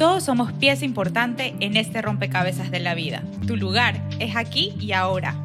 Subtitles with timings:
[0.00, 3.22] Todos somos pieza importante en este rompecabezas de la vida.
[3.46, 5.36] Tu lugar es aquí y ahora.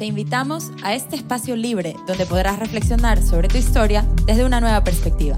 [0.00, 4.82] Te invitamos a este espacio libre donde podrás reflexionar sobre tu historia desde una nueva
[4.82, 5.36] perspectiva.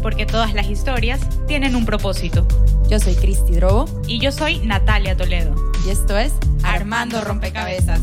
[0.00, 2.48] Porque todas las historias tienen un propósito.
[2.88, 3.84] Yo soy Cristi Drobo.
[4.08, 5.54] Y yo soy Natalia Toledo.
[5.86, 6.32] Y esto es
[6.62, 8.00] Armando Rompecabezas.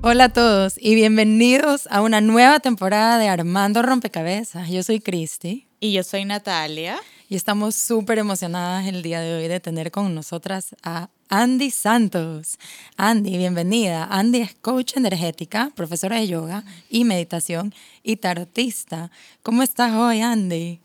[0.00, 4.70] Hola a todos y bienvenidos a una nueva temporada de Armando Rompecabezas.
[4.70, 5.71] Yo soy Cristi.
[5.84, 7.00] Y yo soy Natalia.
[7.28, 12.60] Y estamos súper emocionadas el día de hoy de tener con nosotras a Andy Santos.
[12.96, 14.04] Andy, bienvenida.
[14.04, 19.10] Andy es coach energética, profesora de yoga y meditación y tarotista.
[19.42, 20.78] ¿Cómo estás hoy, Andy?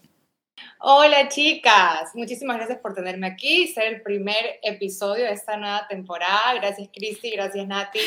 [0.79, 6.53] Hola chicas, muchísimas gracias por tenerme aquí, ser el primer episodio de esta nueva temporada.
[6.53, 7.99] Gracias Cristi, gracias Nati.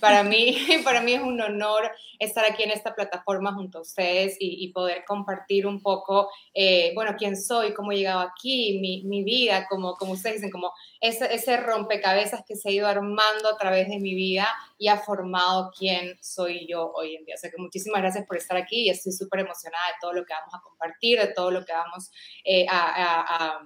[0.00, 4.38] Para mí, para mí es un honor estar aquí en esta plataforma junto a ustedes
[4.40, 9.22] y, poder compartir un poco, eh, bueno, quién soy, cómo he llegado aquí, mi, mi
[9.22, 10.72] vida, como, como ustedes dicen, como
[11.04, 14.96] ese, ese rompecabezas que se ha ido armando a través de mi vida y ha
[14.96, 17.34] formado quién soy yo hoy en día.
[17.34, 20.24] O sea que muchísimas gracias por estar aquí y estoy súper emocionada de todo lo
[20.24, 22.10] que vamos a compartir, de todo lo que vamos
[22.42, 23.60] eh, a,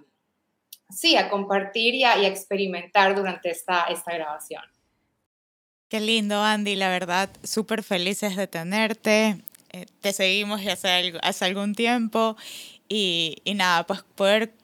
[0.91, 4.63] sí, a compartir y a, experimentar durante esta, esta grabación.
[5.89, 9.45] Qué lindo, Andy, la verdad, súper felices de tenerte.
[9.71, 12.37] Eh, te seguimos hace, hace algún tiempo
[12.89, 14.58] y, y nada, pues poder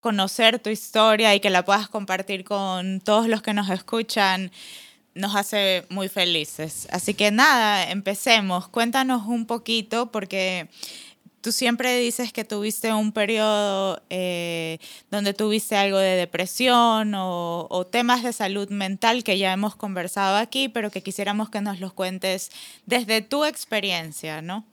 [0.00, 4.50] conocer tu historia y que la puedas compartir con todos los que nos escuchan
[5.14, 6.88] nos hace muy felices.
[6.90, 8.68] Así que nada, empecemos.
[8.68, 10.68] Cuéntanos un poquito porque
[11.40, 14.78] tú siempre dices que tuviste un periodo eh,
[15.10, 20.68] donde tuviste algo de depresión o, temas de salud mental que ya hemos conversado aquí,
[20.68, 22.50] pero que quisiéramos que nos los cuentes
[22.86, 24.64] desde tu experiencia, ¿no?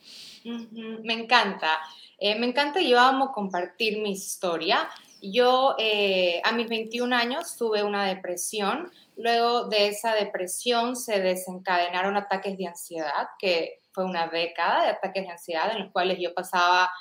[0.44, 1.80] Me encanta.
[2.20, 4.90] Eh, me encanta y yo amo compartir mi historia.
[5.22, 8.92] Yo eh, a mis 21 años tuve una depresión.
[9.16, 15.24] Luego de esa depresión se desencadenaron ataques de ansiedad, que fue una década de ataques
[15.24, 16.92] de ansiedad en los cuales yo pasaba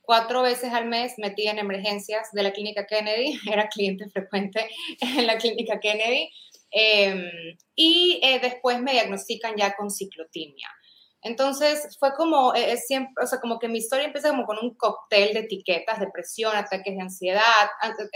[0.00, 4.66] cuatro veces al mes metida en emergencias de la clínica Kennedy, era cliente frecuente
[5.00, 6.30] en la clínica Kennedy,
[6.70, 7.28] em,
[7.74, 10.68] y eh, después me diagnostican ya con ciclotimia.
[11.26, 14.76] Entonces fue como, eh, siempre, o sea, como que mi historia empieza como con un
[14.76, 17.42] cóctel de etiquetas, depresión, ataques de ansiedad,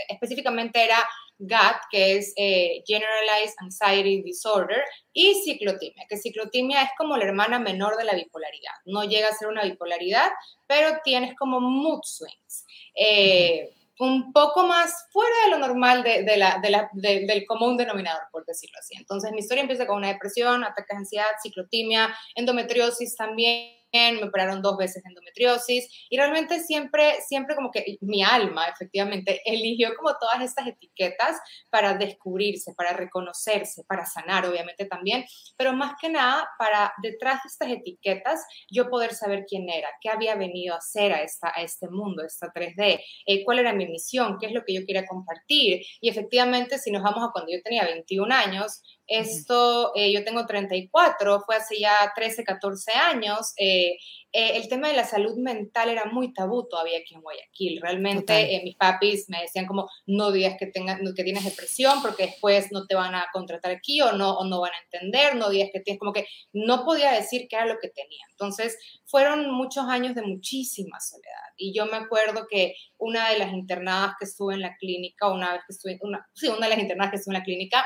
[0.07, 0.97] específicamente era
[1.37, 7.59] GAD, que es eh, Generalized Anxiety Disorder, y ciclotimia, que ciclotimia es como la hermana
[7.59, 8.73] menor de la bipolaridad.
[8.85, 10.31] No llega a ser una bipolaridad,
[10.65, 12.65] pero tienes como mood swings.
[12.95, 16.59] Eh, un poco más fuera de lo normal de, la,
[16.93, 18.95] del común denominador, por decirlo así.
[18.97, 24.61] Entonces, mi historia empieza con una depresión, ataques de ansiedad, ciclotimia, endometriosis también me operaron
[24.61, 30.41] dos veces endometriosis y realmente siempre, siempre como que mi alma efectivamente eligió como todas
[30.41, 31.37] estas etiquetas
[31.69, 35.25] para descubrirse, para reconocerse, para sanar obviamente también,
[35.57, 40.09] pero más que nada para detrás de estas etiquetas yo poder saber quién era, qué
[40.09, 43.85] había venido a hacer a, esta, a este mundo, esta 3D, eh, cuál era mi
[43.87, 47.51] misión, qué es lo que yo quería compartir y efectivamente si nos vamos a cuando
[47.51, 48.81] yo tenía 21 años,
[49.11, 53.53] esto, eh, yo tengo 34, fue hace ya 13, 14 años.
[53.57, 53.97] Eh,
[54.31, 57.81] eh, el tema de la salud mental era muy tabú todavía aquí en Guayaquil.
[57.81, 62.71] Realmente mis papis me decían como, no digas que, tengas, que tienes depresión porque después
[62.71, 65.71] no te van a contratar aquí o no, o no van a entender, no digas
[65.73, 68.25] que tienes, como que no podía decir qué era lo que tenía.
[68.29, 71.51] Entonces, fueron muchos años de muchísima soledad.
[71.57, 75.51] Y yo me acuerdo que una de las internadas que estuve en la clínica, una
[75.51, 77.85] vez que estuve, una, sí, una de las internadas que estuve en la clínica,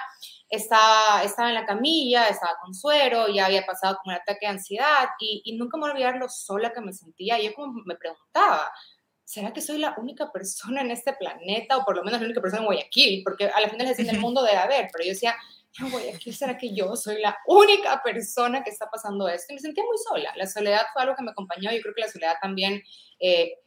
[0.49, 4.51] estaba, estaba en la camilla, estaba con suero, ya había pasado como un ataque de
[4.51, 7.39] ansiedad y, y nunca me voy a olvidar lo sola que me sentía.
[7.39, 8.71] Yo como me preguntaba,
[9.23, 12.41] ¿será que soy la única persona en este planeta o por lo menos la única
[12.41, 13.23] persona en Guayaquil?
[13.23, 15.35] Porque a la final en el mundo debe haber, pero yo decía,
[15.79, 19.51] en Guayaquil, ¿será que yo soy la única persona que está pasando esto?
[19.51, 20.31] Y me sentía muy sola.
[20.37, 21.71] La soledad fue algo que me acompañó.
[21.71, 22.81] Yo creo que la soledad también
[23.19, 23.59] eh,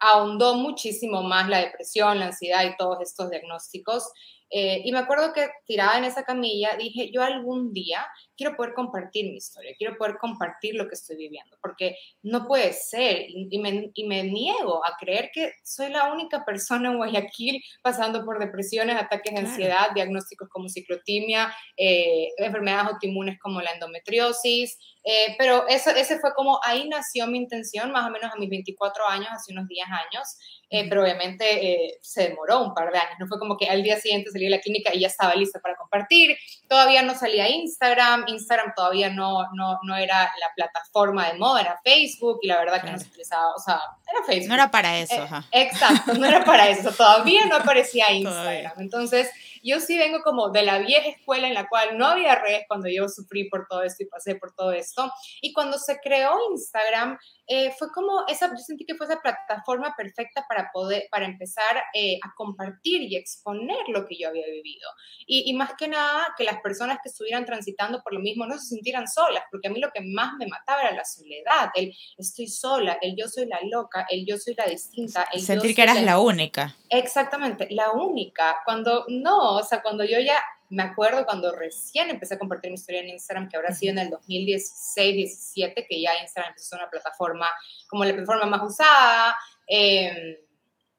[0.00, 4.12] ahondó muchísimo más la depresión, la ansiedad y todos estos diagnósticos.
[4.50, 8.04] Eh, y me acuerdo que tirada en esa camilla dije, yo algún día
[8.36, 12.72] quiero poder compartir mi historia, quiero poder compartir lo que estoy viviendo, porque no puede
[12.72, 17.62] ser y, me, y, me, niego a creer que soy la única persona en Guayaquil
[17.82, 24.78] pasando por depresiones, ataques de ansiedad, diagnósticos como ciclotimia, eh, enfermedades autoinmunes como la endometriosis,
[25.02, 28.50] eh, pero eso, ese fue como ahí nació mi intención, más o menos a mis
[28.50, 30.36] 24 años, hace unos 10 años,
[30.70, 34.30] pero obviamente se demoró un par de años, no fue como que al día siguiente
[34.30, 36.36] salí de la clínica y ya estaba lista para compartir.
[36.68, 41.80] Todavía no salía Instagram, Instagram todavía no, no, no era la plataforma de moda, era
[41.82, 44.48] Facebook y la verdad que no se utilizaba, o sea, era Facebook.
[44.48, 45.14] No era para eso.
[45.14, 48.72] Eh, exacto, no era para eso, todavía no aparecía Instagram.
[48.78, 49.30] Entonces,
[49.62, 52.88] yo sí vengo como de la vieja escuela en la cual no había redes cuando
[52.88, 55.10] yo sufrí por todo esto y pasé por todo esto.
[55.40, 59.94] Y cuando se creó Instagram, eh, fue como esa, yo sentí que fue esa plataforma
[59.96, 64.88] perfecta para poder, para empezar eh, a compartir y exponer lo que yo había vivido.
[65.26, 68.56] Y, y, más que nada, que las personas que estuvieran transitando por lo mismo no
[68.56, 71.92] se sintieran solas, porque a mí lo que más me mataba era la soledad, el
[72.16, 75.26] estoy sola, el yo soy la loca, el yo soy la distinta.
[75.32, 76.76] El Sentir que eras la única.
[76.88, 78.60] Exactamente, la única.
[78.64, 82.76] Cuando no, o sea, cuando yo ya me acuerdo cuando recién empecé a compartir mi
[82.76, 87.50] historia en Instagram, que habrá sido en el 2016-17, que ya Instagram empezó una plataforma
[87.88, 89.36] como la plataforma más usada.
[89.66, 90.36] Em,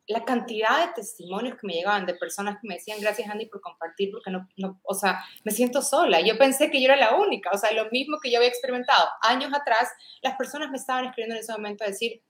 [0.08, 3.62] la cantidad de testimonios que me llegaban de personas que me decían gracias Andy por
[3.62, 6.20] compartir, porque no, no, o sea, me siento sola.
[6.20, 9.08] Yo pensé que yo era la única, o sea, lo mismo que yo había experimentado
[9.22, 9.90] años atrás,
[10.22, 12.22] las personas me estaban escribiendo en ese momento a decir,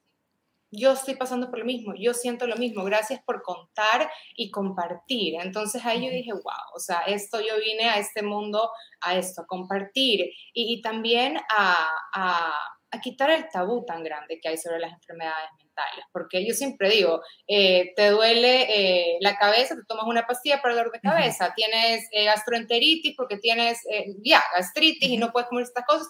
[0.71, 5.35] yo estoy pasando por lo mismo, yo siento lo mismo, gracias por contar y compartir.
[5.41, 8.71] Entonces ahí yo dije, wow, o sea, esto yo vine a este mundo,
[9.01, 12.53] a esto, a compartir y, también a, a,
[12.91, 16.89] a, quitar el tabú tan grande que hay sobre las enfermedades mentales, porque yo siempre
[16.89, 21.01] digo, eh, te duele eh, la cabeza, te tomas una pastilla para el dolor de
[21.01, 23.79] cabeza, tienes eh, gastroenteritis porque tienes
[24.23, 26.07] ya gastritis y no puedes comer estas cosas,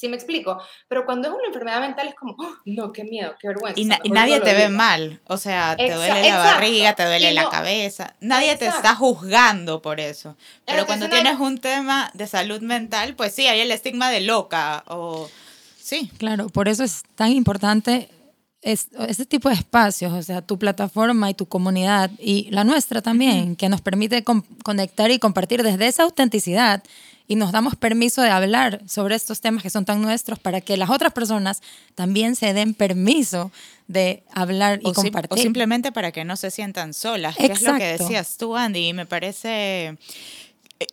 [0.00, 0.58] ¿Sí me explico?
[0.88, 3.78] Pero cuando es una enfermedad mental es como, ¡Oh, no, qué miedo, qué vergüenza.
[3.78, 8.16] Y, nadie te ve mal, o sea, te duele la barriga, te duele la cabeza,
[8.18, 10.38] nadie te está juzgando por eso.
[10.64, 14.84] Pero cuando tienes un tema de salud mental, pues sí, hay el estigma de loca
[14.86, 15.28] o...
[15.78, 16.10] Sí.
[16.16, 18.08] Claro, por eso es tan importante
[18.62, 23.54] este tipo de espacios, o sea, tu plataforma y tu comunidad y la nuestra también,
[23.54, 24.24] que nos permite
[24.62, 26.82] conectar y compartir desde esa autenticidad
[27.30, 30.76] y nos damos permiso de hablar sobre estos temas que son tan nuestros para que
[30.76, 31.62] las otras personas
[31.94, 33.52] también se den permiso
[33.86, 35.38] de hablar y compartir.
[35.38, 38.88] o simplemente para que no se sientan solas, que es lo que decías tú, Andy,
[38.88, 39.96] y me parece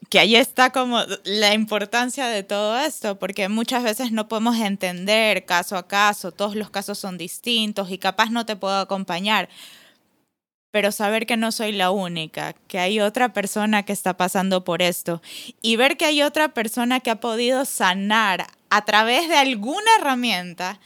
[0.09, 5.43] que ahí está como la importancia de todo esto, porque muchas veces no podemos entender
[5.43, 9.49] caso a caso, todos los casos son distintos y capaz no te puedo acompañar,
[10.71, 14.81] pero saber que no soy la única, que hay otra persona que está pasando por
[14.81, 15.21] esto
[15.61, 20.79] y ver que hay otra persona que ha podido sanar a través de alguna herramienta,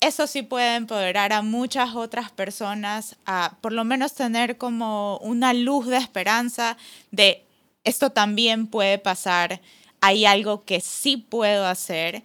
[0.00, 5.52] eso sí puede empoderar a muchas otras personas a por lo menos tener como una
[5.52, 6.76] luz de esperanza
[7.10, 7.44] de
[7.84, 9.60] esto también puede pasar,
[10.00, 12.22] hay algo que sí puedo hacer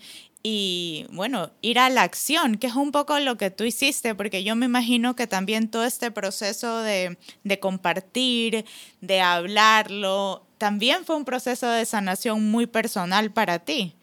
[0.47, 4.43] y bueno, ir a la acción, que es un poco lo que tú hiciste, porque
[4.43, 7.17] yo me imagino que también todo este proceso de,
[7.59, 8.63] compartir,
[9.01, 13.95] de hablarlo, también fue un proceso de sanación muy personal para ti.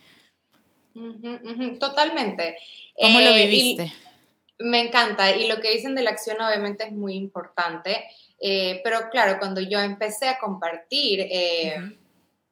[1.78, 2.56] totalmente.
[3.00, 3.92] ¿Cómo lo eh, viviste?
[4.58, 8.02] me encanta, y lo que dicen de la acción obviamente es muy importante,
[8.40, 11.20] eh, pero claro, cuando yo empecé a compartir...
[11.20, 11.98] Eh,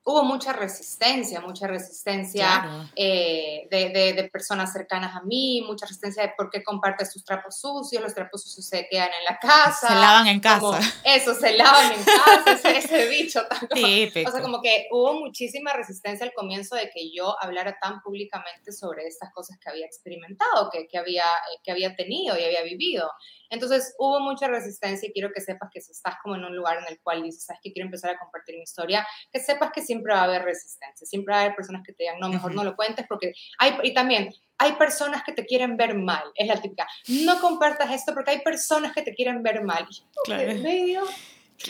[0.02, 6.32] hubo mucha resistencia, mucha resistencia eh, de, de, personas cercanas a mí, mucha resistencia de
[6.36, 9.88] por qué compartes tus trapos sucios, los trapos sucios se quedan en la casa.
[9.88, 10.80] Se lavan en casa.
[11.04, 13.40] eso, se lavan en casa, ese, ese dicho.
[13.70, 18.72] O sea, como que hubo muchísima resistencia al comienzo de que yo hablara tan públicamente
[18.72, 22.62] sobre estas cosas que había experimentado, que, que, había, eh, que había tenido y había
[22.62, 23.10] vivido.
[23.50, 26.78] Entonces hubo mucha resistencia y quiero que sepas que si estás como en un lugar
[26.78, 29.82] en el cual dices, sabes que quiero empezar a compartir mi historia, que sepas que
[29.82, 32.54] siempre va a haber resistencia, siempre va a haber personas que te digan, no, mejor
[32.54, 36.46] no lo cuentes porque hay, y también hay personas que te quieren ver mal, es
[36.46, 39.86] la típica, no compartas esto porque hay personas que te quieren ver mal.
[40.24, 40.54] claro.
[40.54, 41.02] medio?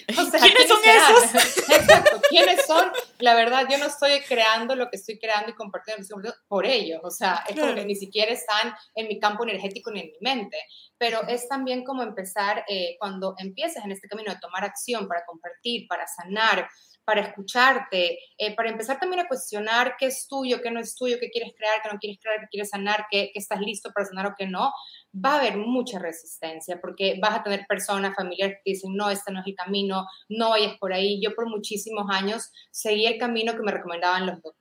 [0.08, 1.68] O sea, ¿Quiénes, son esos?
[1.68, 2.92] Exacto, ¿quiénes son?
[3.18, 7.00] La verdad, yo no estoy creando lo que estoy creando y compartiendo por ellos.
[7.02, 10.18] O sea, es como que ni siquiera están en mi campo energético ni en mi
[10.20, 10.58] mente.
[10.96, 15.24] Pero es también como empezar, eh, cuando empieces en este camino de tomar acción para
[15.24, 16.68] compartir, para sanar,
[17.10, 21.16] para escucharte, eh, para empezar también a cuestionar qué es tuyo, qué no es tuyo,
[21.18, 24.26] qué quieres crear, qué no quieres crear, qué quieres sanar, qué, estás listo para sanar
[24.26, 24.72] o qué no,
[25.12, 29.32] va a haber mucha resistencia porque vas a tener personas, familiares que dicen, no, este
[29.32, 31.20] no es el camino, no vayas por ahí.
[31.20, 34.59] Yo por muchísimos años seguí el camino que me recomendaban los doctores,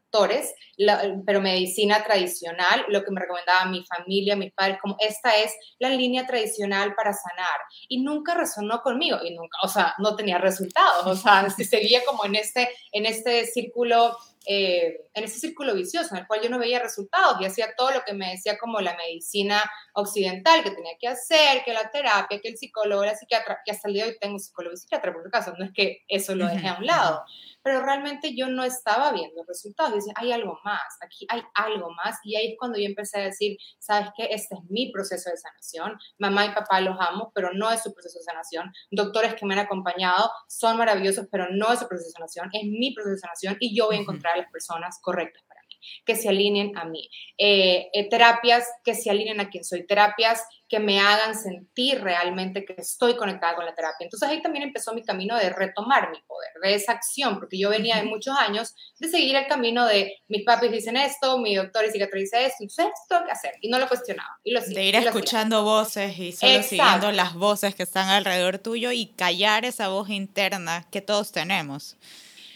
[1.25, 5.89] pero medicina tradicional, lo que me recomendaba mi familia, mis padres, como esta es la
[5.89, 7.59] línea tradicional para sanar.
[7.87, 12.25] Y nunca resonó conmigo y nunca, o sea, no tenía resultados, o sea, seguía como
[12.25, 16.60] en este, en este círculo eh, en ese círculo vicioso en el cual yo no
[16.60, 19.62] veía resultados y hacía todo lo que me decía como la medicina
[19.93, 23.88] occidental que tenía que hacer, que la terapia, que el psicólogo, la psiquiatra, que hasta
[23.88, 26.48] el día de hoy tengo psicólogo y psiquiatra por caso, no es que eso lo
[26.48, 27.24] dejé a un lado,
[27.62, 29.93] pero realmente yo no estaba viendo resultados.
[29.93, 32.17] Dice, hay algo más, aquí hay algo más.
[32.24, 34.29] Y ahí es cuando yo empecé a decir, ¿sabes qué?
[34.31, 36.00] Este es mi proceso de sanación.
[36.17, 38.72] Mamá y papá los amo, pero no es su proceso de sanación.
[38.91, 42.50] Doctores que me han acompañado son maravillosos, pero no es su proceso de sanación.
[42.53, 45.62] Es mi proceso de sanación y yo voy a encontrar a las personas correctas para
[45.67, 47.09] mí, que se alineen a mí.
[47.38, 49.86] Eh, eh, terapias que se alineen a quien soy.
[49.86, 54.05] Terapias que me hagan sentir realmente que estoy conectada con la terapia.
[54.05, 57.71] Entonces ahí también empezó mi camino de retomar mi poder, de esa acción, porque yo
[57.71, 61.86] venía de muchos años de seguir el camino de mis papis dicen esto, mi doctor
[61.86, 64.39] y psiquiatra dice esto, entonces esto tengo que hacer, y no lo cuestionaba.
[64.43, 68.91] Y lo de ir escuchando voces y solo siguiendo las voces que están alrededor tuyo
[68.91, 71.98] y callar esa voz interna que todos tenemos.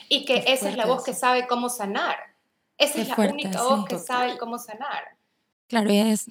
[0.09, 2.17] Y que esa es la voz que sabe cómo sanar.
[2.77, 5.17] Esa es la única voz que sabe cómo sanar.
[5.67, 6.29] Claro, y es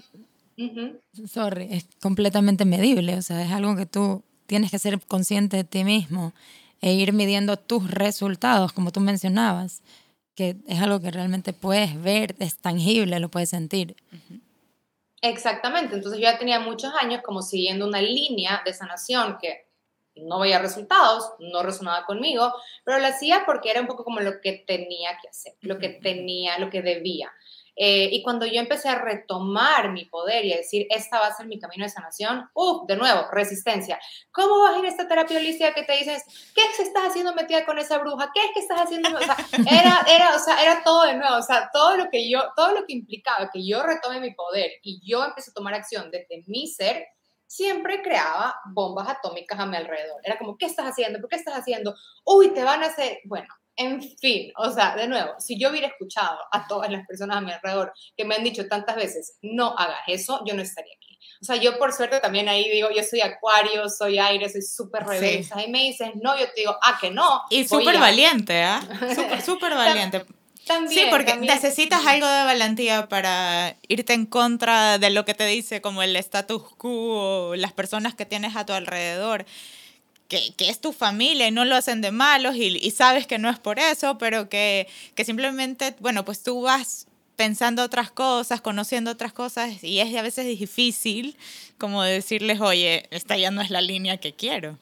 [1.27, 5.65] Sorry, es completamente medible, o sea, es algo que tú tienes que ser consciente de
[5.65, 6.33] ti mismo
[6.81, 9.83] e ir midiendo tus resultados, como tú mencionabas,
[10.35, 13.97] que es algo que realmente puedes ver, es tangible, lo puedes sentir.
[15.21, 19.67] Exactamente, entonces yo ya tenía muchos años como siguiendo una línea de sanación que
[20.17, 22.53] no veía resultados, no resonaba conmigo,
[22.85, 25.89] pero lo hacía porque era un poco como lo que tenía que hacer, lo que
[25.89, 27.33] tenía, lo que debía.
[27.75, 31.35] Eh, y cuando yo empecé a retomar mi poder y a decir, esta va a
[31.35, 32.87] ser mi camino de sanación, ¡uh!
[32.87, 33.99] De nuevo, resistencia.
[34.31, 36.23] ¿Cómo vas a ir a esta terapia holística que te dices,
[36.55, 38.31] qué es que estás haciendo metida con esa bruja?
[38.35, 39.09] ¿Qué es que estás haciendo?
[39.17, 39.37] O sea,
[39.71, 42.73] era, era, o sea, era todo de nuevo, o sea, todo lo que yo, todo
[42.73, 46.45] lo que implicaba que yo retome mi poder y yo empecé a tomar acción desde
[46.47, 47.07] mi ser,
[47.53, 50.21] siempre creaba bombas atómicas a mi alrededor.
[50.25, 51.21] Era como, ¿qué estás haciendo?
[51.21, 51.95] ¿Por qué estás haciendo?
[52.25, 55.89] Uy, te van a hacer, bueno, en fin, o sea, de nuevo, si yo hubiera
[55.89, 59.75] escuchado a todas las personas a mi alrededor que me han dicho tantas veces, no
[59.77, 61.19] hagas eso, yo no estaría aquí.
[61.43, 65.05] O sea, yo por suerte también ahí digo, yo soy acuario, soy aire, soy súper
[65.05, 65.47] rebelde.
[65.67, 67.43] Y me dices, no, yo te digo, ah, que no.
[67.51, 68.81] Y súper valiente, ¿ah?
[69.15, 70.25] Súper, súper valiente.
[70.67, 75.45] También, sí, porque necesitas algo de valentía para irte en contra de lo que te
[75.47, 79.45] dice como el status quo, las personas que tienes a tu alrededor
[80.57, 83.59] que, es tu familia y no lo hacen de malos y, sabes que no es
[83.59, 89.33] por eso, pero que, que simplemente, bueno, pues tú vas pensando otras cosas, conociendo otras
[89.33, 91.37] cosas y es a veces difícil
[91.79, 94.79] como decirles, oye, esta ya no es la línea que quiero.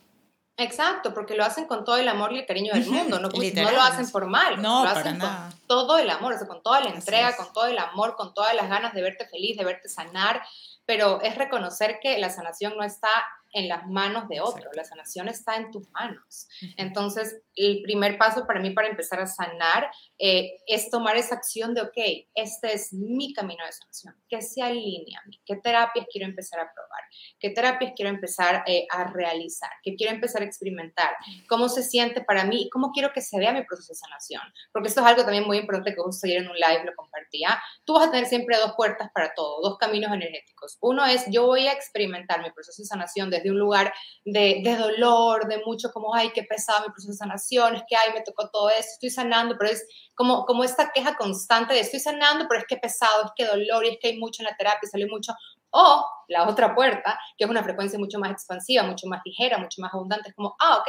[0.61, 3.55] Exacto, porque lo hacen con todo el amor y el cariño del mundo, no, pues,
[3.55, 5.31] no lo hacen por mal, no, lo hacen con
[5.67, 8.55] todo el amor, o sea, con toda la entrega, con todo el amor, con todas
[8.55, 10.43] las ganas de verte feliz, de verte sanar,
[10.85, 13.09] pero es reconocer que la sanación no está
[13.53, 16.49] en las manos de otro, la sanación está en tus manos.
[16.77, 21.75] Entonces, el primer paso para mí para empezar a sanar eh, es tomar esa acción
[21.75, 26.07] de, ok, este es mi camino de sanación, que se alinea a mí, qué terapias
[26.11, 27.01] quiero empezar a probar,
[27.39, 31.17] qué terapias quiero empezar eh, a realizar, qué quiero empezar a experimentar,
[31.49, 34.43] cómo se siente para mí, cómo quiero que se vea mi proceso de sanación,
[34.73, 37.61] porque esto es algo también muy importante que justo ayer en un live lo compartía,
[37.85, 40.79] tú vas a tener siempre dos puertas para todo, dos caminos energéticos.
[40.81, 43.93] Uno es, yo voy a experimentar mi proceso de sanación desde un lugar
[44.25, 48.13] de, dolor, de mucho como, ay, qué pesado mi proceso de sanación, es que, ay,
[48.15, 52.01] me tocó todo esto, estoy sanando, pero es como, como esta queja constante de estoy
[52.01, 54.57] sanando, pero es que pesado, es que dolor, y es que hay mucho en la
[54.57, 55.33] terapia, sale mucho.
[55.71, 59.83] O la otra puerta, que es una frecuencia mucho más expansiva, mucho más ligera, mucho
[59.83, 60.89] más abundante, es como, ah, ok,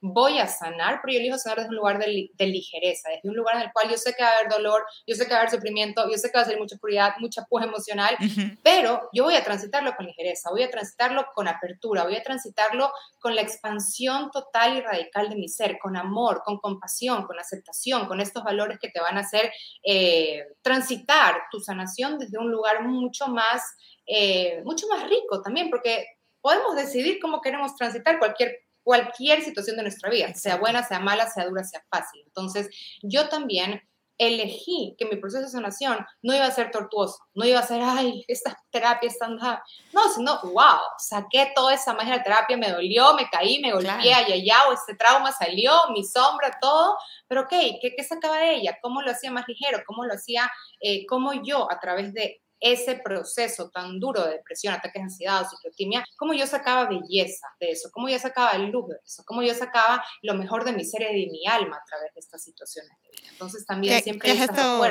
[0.00, 3.36] voy a sanar, pero yo elijo sanar desde un lugar de, de, ligereza, desde un
[3.36, 5.36] lugar en el cual yo sé que va a haber dolor, yo sé que va
[5.36, 8.16] a haber sufrimiento, yo sé que va a ser mucha oscuridad, mucha puja emocional,
[8.64, 12.90] pero yo voy a transitarlo con ligereza, voy a transitarlo con apertura, voy a transitarlo
[13.20, 18.08] con la expansión total y radical de mi ser, con amor, con compasión, con aceptación,
[18.08, 19.52] con estos valores que te van a hacer
[19.84, 23.62] eh, transitar tu sanación desde un lugar mucho más,
[24.10, 26.06] eh, mucho más rico también, porque
[26.40, 31.28] podemos decidir cómo queremos transitar cualquier cualquier situación de nuestra vida, sea buena, sea mala,
[31.28, 32.22] sea dura, sea fácil.
[32.26, 32.68] Entonces,
[33.02, 33.82] yo también
[34.20, 37.80] elegí que mi proceso de sanación no iba a ser tortuoso, no iba a ser,
[37.82, 39.36] ay, esta terapia es tan...
[39.36, 44.12] No, sino, wow, saqué toda esa magia de terapia, me dolió, me caí, me golpeé,
[44.12, 46.98] allá, allá, o este trauma salió, mi sombra, todo,
[47.28, 47.50] pero ok,
[47.80, 48.78] ¿qué, qué sacaba de ella?
[48.82, 49.82] ¿Cómo lo hacía más ligero?
[49.86, 50.50] ¿Cómo lo hacía,
[50.80, 55.42] eh, cómo yo a través de ese proceso tan duro de depresión, ataques de ansiedad
[55.42, 59.42] o ciclotimia, cómo yo sacaba belleza de eso, cómo yo sacaba luz de eso, cómo
[59.42, 62.44] yo sacaba lo mejor de mi ser y de mi alma a través de estas
[62.44, 63.30] situaciones de vida.
[63.32, 64.82] Entonces también siempre es esto,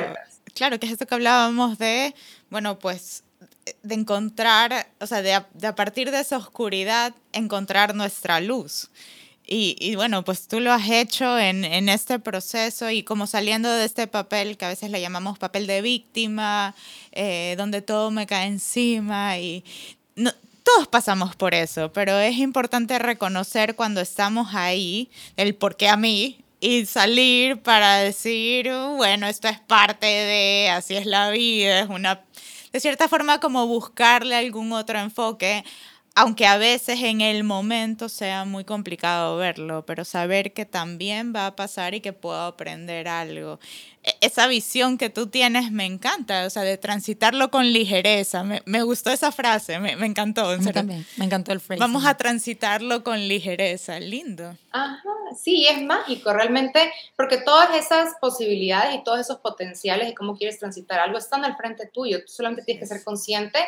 [0.54, 2.14] Claro, que es esto que hablábamos de,
[2.50, 3.22] bueno, pues
[3.82, 8.90] de encontrar, o sea, de de a partir de esa oscuridad encontrar nuestra luz.
[9.52, 13.84] Y, bueno, pues tú lo has hecho en, en, este proceso y como saliendo de
[13.84, 16.76] este papel que a veces le llamamos papel de víctima,
[17.10, 19.64] eh, donde todo me cae encima y
[20.14, 20.30] no,
[20.62, 25.96] todos pasamos por eso, pero es importante reconocer cuando estamos ahí el por qué a
[25.96, 31.88] mí y salir para decir, bueno, esto es parte de, así es la vida, es
[31.88, 32.20] una,
[32.72, 35.64] de cierta forma como buscarle algún otro enfoque
[36.20, 41.46] aunque a veces en el momento sea muy complicado verlo, pero saber que también va
[41.46, 43.58] a pasar y que puedo aprender algo.
[44.02, 48.44] E, esa visión que tú tienes me encanta, o sea, de transitarlo con ligereza.
[48.44, 50.58] Me, me gustó esa frase, me, me encantó.
[50.72, 51.80] también, me encantó el phrase.
[51.80, 54.56] Vamos a transitarlo con ligereza, lindo.
[54.72, 55.02] Ajá,
[55.36, 60.58] sí, es mágico, realmente, porque todas esas posibilidades y todos esos potenciales de cómo quieres
[60.58, 62.20] transitar algo están al frente tuyo.
[62.24, 63.58] Tú solamente tienes que ser consciente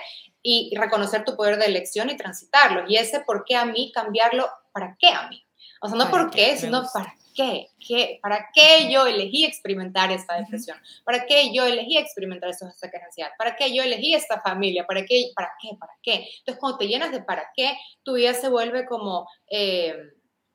[0.43, 2.85] y reconocer tu poder de elección y transitarlo.
[2.89, 5.45] Y ese por qué a mí, cambiarlo, ¿para qué a mí?
[5.81, 10.37] O sea, no por qué, sino para qué, qué, para qué yo elegí experimentar esta
[10.37, 14.41] depresión, para qué yo elegí experimentar estos ataques de ansiedad, para qué yo elegí esta
[14.41, 16.29] familia, para qué, para qué, para qué.
[16.39, 17.73] Entonces, cuando te llenas de para qué,
[18.03, 19.29] tu vida se vuelve como...
[19.51, 19.95] Eh,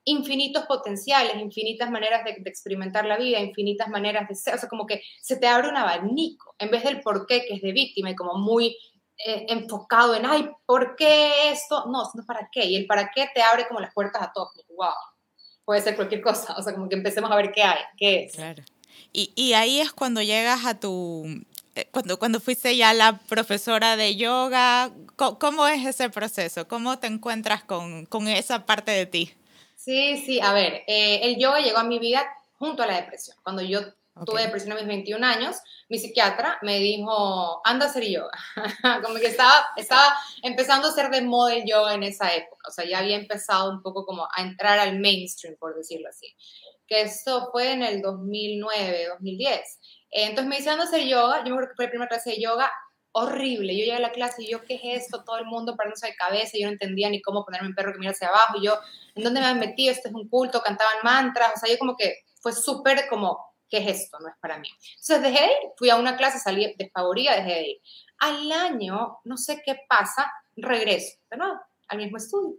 [0.04, 4.66] infinitos potenciales, infinitas maneras de, de, experimentar la vida, infinitas maneras de ser, o sea,
[4.66, 7.72] como que se te abre un abanico, en vez del por qué, que es de
[7.72, 8.74] víctima y como muy
[9.26, 11.86] eh, enfocado en, ay, ¿por qué esto?
[11.86, 12.66] No, sino para qué.
[12.66, 14.50] Y el para qué te abre como las puertas a todo.
[14.76, 14.92] Wow,
[15.68, 16.54] puede ser cualquier cosa.
[16.56, 18.32] O sea, como que empecemos a ver qué hay, qué es.
[18.32, 18.62] Claro.
[19.12, 21.26] Y, y ahí es cuando llegas a tu,
[21.74, 26.66] eh, cuando, cuando fuiste ya la profesora de yoga, ¿cómo, es ese proceso?
[26.66, 29.34] ¿Cómo te encuentras con, con, esa parte de ti?
[29.76, 32.26] Sí, sí, a ver, eh, el yoga llegó a mi vida
[32.58, 33.36] junto a la depresión.
[33.42, 33.80] Cuando yo
[34.24, 35.56] tuve depresión a mis 21 años,
[35.88, 38.30] mi psiquiatra me dijo, anda a hacer yoga.
[39.02, 42.68] como que estaba, estaba empezando a ser de moda el yoga en esa época.
[42.68, 46.34] O sea, ya había empezado un poco como a entrar al mainstream, por decirlo así.
[46.86, 49.80] Que eso fue en el 2009, 2010.
[50.10, 51.38] Entonces me dice, anda a hacer yoga.
[51.38, 52.70] Yo me acuerdo que fue la primera clase de yoga
[53.12, 53.74] horrible.
[53.74, 55.24] Yo llegué a la clase y yo, ¿qué es esto?
[55.24, 56.58] Todo el mundo parándose de cabeza.
[56.58, 58.58] Yo no entendía ni cómo ponerme un perro que mira hacia abajo.
[58.58, 58.78] Y yo,
[59.14, 59.92] ¿en dónde me han metido?
[59.92, 60.62] Esto es un culto.
[60.62, 61.52] Cantaban mantras.
[61.56, 64.18] O sea, yo como que fue súper como ¿qué es esto?
[64.20, 64.68] No es para mí.
[64.92, 67.76] Entonces dejé de ir, fui a una clase, salí desfavorida, dejé de ir.
[68.18, 72.56] Al año, no sé qué pasa, regreso de nuevo al mismo estudio.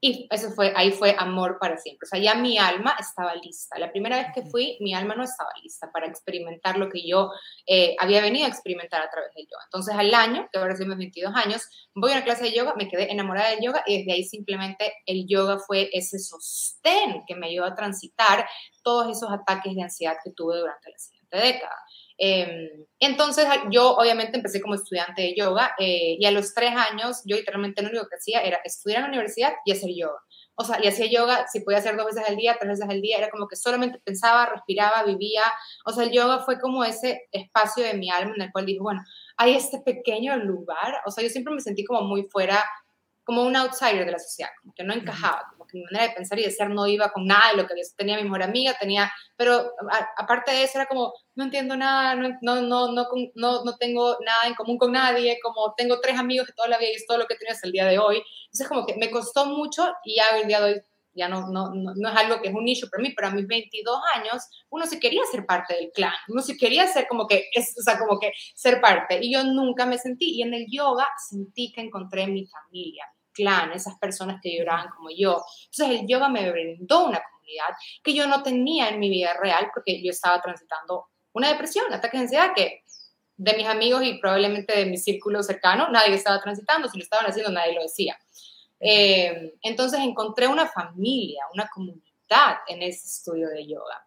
[0.00, 2.06] Y eso fue, ahí fue amor para siempre.
[2.06, 3.78] O sea, ya mi alma estaba lista.
[3.78, 7.32] La primera vez que fui, mi alma no estaba lista para experimentar lo que yo
[7.66, 9.64] eh, había venido a experimentar a través del yoga.
[9.64, 11.62] Entonces, al año, que ahora son mis 22 años,
[11.94, 14.94] voy a una clase de yoga, me quedé enamorada del yoga y desde ahí simplemente
[15.04, 18.48] el yoga fue ese sostén que me ayudó a transitar
[18.84, 21.76] todos esos ataques de ansiedad que tuve durante la siguiente década.
[22.18, 27.22] Em, entonces yo obviamente empecé como estudiante de yoga eh, y a los tres años
[27.24, 30.18] yo literalmente lo único que hacía era estudiar en la universidad y hacer yoga.
[30.56, 33.00] O sea, y hacía yoga, si podía hacer dos veces al día, tres veces al
[33.00, 35.44] día, era como que solamente pensaba, respiraba, vivía.
[35.86, 38.80] O sea, el yoga fue como ese espacio de mi alma en el cual dije,
[38.80, 39.00] bueno,
[39.36, 41.00] hay este pequeño lugar.
[41.06, 42.64] O sea, yo siempre me sentí como muy fuera
[43.28, 46.14] como un outsider de la sociedad, como que no encajaba, como que mi manera de
[46.14, 48.74] pensar y de ser no iba con nada de lo que tenía mi mejor amiga,
[48.80, 49.70] tenía, pero
[50.16, 54.46] aparte de eso era como, no entiendo nada, no, no, no, no, no, tengo nada
[54.46, 57.18] en común con nadie, como tengo tres amigos de toda la vida y es todo
[57.18, 58.22] lo que he tenido hasta el día de hoy.
[58.46, 60.82] Entonces como que me costó mucho y ya el día de hoy
[61.18, 63.46] ya no, no, no, es algo que es un nicho para mí, pero a mis
[63.46, 67.50] 22 años uno se quería ser parte del clan, uno se quería ser como que,
[67.52, 70.66] es, o sea, como que ser parte, y yo nunca me sentí, y en el
[70.70, 73.04] yoga sentí que encontré mi familia,
[73.38, 75.44] clan, esas personas que lloraban como yo.
[75.70, 77.68] Entonces el yoga me brindó una comunidad
[78.02, 82.18] que yo no tenía en mi vida real porque yo estaba transitando una depresión, ataques
[82.18, 82.82] de ansiedad que
[83.36, 87.26] de mis amigos y probablemente de mi círculo cercano nadie estaba transitando, si lo estaban
[87.26, 88.18] haciendo nadie lo decía.
[88.80, 94.04] Eh, entonces encontré una familia, una comunidad en ese estudio de yoga.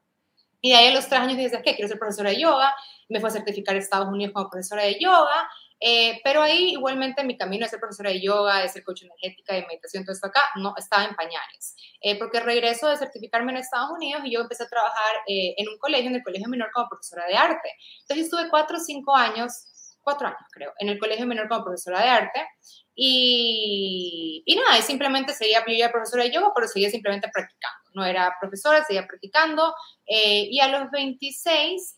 [0.62, 1.76] Y de ahí a los tres años dije, ¿qué?
[1.76, 2.76] Quiero ser profesora de yoga.
[3.10, 5.50] Me fue a certificar en Estados Unidos como profesora de yoga.
[5.84, 9.56] Eh, pero ahí igualmente mi camino de ser profesora de yoga, de ser coach energética,
[9.56, 11.76] de meditación, todo esto acá, no estaba en pañales.
[12.02, 15.68] Eh, porque regreso de certificarme en Estados Unidos y yo empecé a trabajar eh, en
[15.68, 17.70] un colegio, en el colegio menor como profesora de arte.
[18.02, 22.04] Entonces estuve cuatro o cinco años, cuatro años creo, en el colegio menor como profesora
[22.04, 22.48] de arte.
[22.94, 27.90] Y, y nada, simplemente seguía, yo profesora de yoga, pero seguía simplemente practicando.
[27.96, 29.74] No era profesora, seguía practicando.
[30.06, 31.96] y a los 26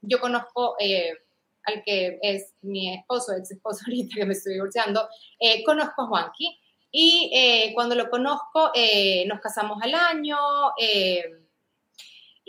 [0.00, 0.76] yo conozco
[1.64, 6.06] al que es mi esposo, ex esposo ahorita que me estoy divorciando, eh, conozco a
[6.06, 6.58] Juanqui.
[6.92, 10.36] Y eh, cuando lo conozco, eh, nos casamos al año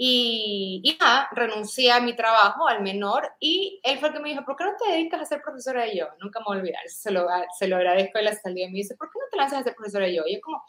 [0.03, 4.29] y, y nada, renuncié a mi trabajo, al menor, y él fue el que me
[4.29, 6.15] dijo, ¿por qué no te dedicas a ser profesora de yoga?
[6.19, 7.27] Nunca me voy a olvidar, se lo,
[7.59, 8.65] se lo agradezco de la salida.
[8.67, 10.27] Me dice, ¿por qué no te lanzas a ser profesora de yoga?
[10.27, 10.63] Y yo como,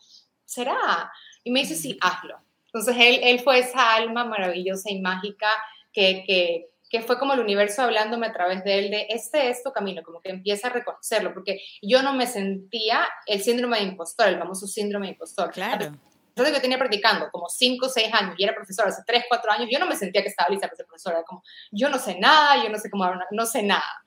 [0.44, 1.11] ¿será?
[1.44, 2.40] Y me dice, sí, hazlo.
[2.66, 5.48] Entonces él, él fue esa alma maravillosa y mágica
[5.92, 9.62] que, que, que fue como el universo hablándome a través de él de este es
[9.62, 13.85] tu camino, como que empieza a reconocerlo, porque yo no me sentía el síndrome de
[13.85, 15.50] impostor, el famoso síndrome de impostor.
[15.50, 15.87] Claro.
[16.28, 19.52] Entonces, que tenía practicando como 5 o 6 años y era profesora hace 3, 4
[19.52, 21.22] años, yo no me sentía que estaba lista para ser profesora.
[21.24, 24.01] Como, yo no sé nada, yo no sé cómo, no sé nada.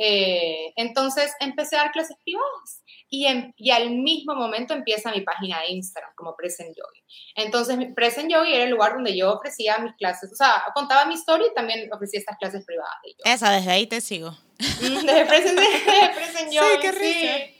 [0.00, 5.60] Eh, entonces empecé a dar clases privadas y, y, al mismo momento empieza mi página
[5.60, 7.02] de Instagram como Present Yogi.
[7.34, 11.14] Entonces Present Yogi era el lugar donde yo ofrecía mis clases, o sea, contaba mi
[11.14, 12.94] historia y también ofrecía estas clases privadas.
[13.02, 14.36] De Esa, desde ahí te sigo.
[14.58, 15.58] Desde Present,
[16.14, 16.68] Present Yogi.
[16.74, 17.57] Sí, qué risa.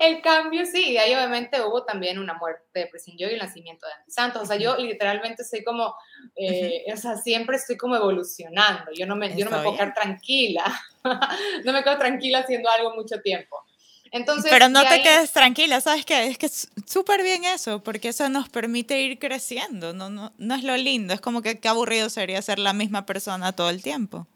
[0.00, 3.86] El cambio, sí, y ahí obviamente hubo también una muerte de Yogi y el nacimiento
[3.86, 4.42] de Andy Santos.
[4.42, 5.94] O sea, yo literalmente soy como,
[6.36, 8.90] eh, o sea, siempre estoy como evolucionando.
[8.92, 10.64] Yo no me, yo no me puedo quedar tranquila.
[11.64, 13.64] no me quedo tranquila haciendo algo mucho tiempo.
[14.10, 16.28] Entonces, Pero no te quedes tranquila, ¿sabes qué?
[16.28, 20.54] Es que es súper bien eso, porque eso nos permite ir creciendo, no, no, no
[20.54, 23.82] es lo lindo, es como que qué aburrido sería ser la misma persona todo el
[23.82, 24.28] tiempo.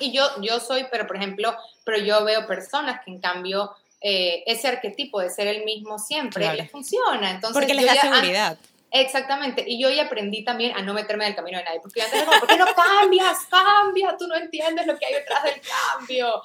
[0.00, 3.72] Y yo, yo soy, pero por ejemplo, pero yo veo personas que en cambio
[4.02, 7.30] eh, ese arquetipo de ser el mismo siempre les funciona.
[7.30, 8.58] Entonces, porque les da seguridad.
[8.94, 12.02] Exactamente, y yo ya aprendí también a no meterme en el camino de nadie, porque
[12.02, 12.66] antes era ¿por qué no
[13.00, 13.38] cambias?
[13.50, 16.42] Cambia, tú no entiendes lo que hay detrás del cambio.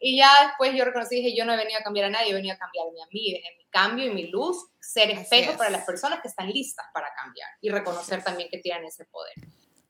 [0.00, 2.34] Y ya después yo reconocí, dije, yo no he venido a cambiar a nadie, he
[2.34, 5.84] venido a cambiarme a mí, desde mi cambio y mi luz, ser espejo para las
[5.84, 9.32] personas que están listas para cambiar y reconocer también que tienen ese poder.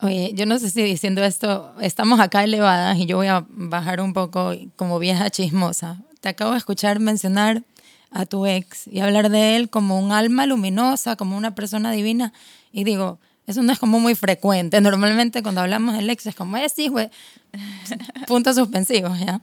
[0.00, 4.00] Oye, yo no sé si diciendo esto, estamos acá elevadas y yo voy a bajar
[4.00, 6.05] un poco como vieja chismosa.
[6.20, 7.62] Te acabo de escuchar mencionar
[8.11, 12.33] a tu ex y hablar de él como un alma luminosa, como una persona divina.
[12.72, 14.81] Y digo, eso no es como muy frecuente.
[14.83, 17.11] Normalmente cuando hablamos del ex es como, es sí, güey.
[18.26, 19.40] Puntos suspensivos, ¿ya?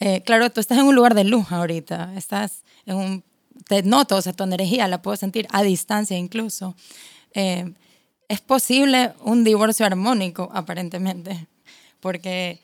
[0.00, 3.24] Eh, claro, tú estás en un lugar de luz ahorita, estás en un,
[3.68, 6.74] te noto, o sea, tu energía la puedo sentir a distancia incluso.
[7.34, 7.72] Eh,
[8.28, 11.46] es posible un divorcio armónico, aparentemente,
[12.00, 12.60] porque,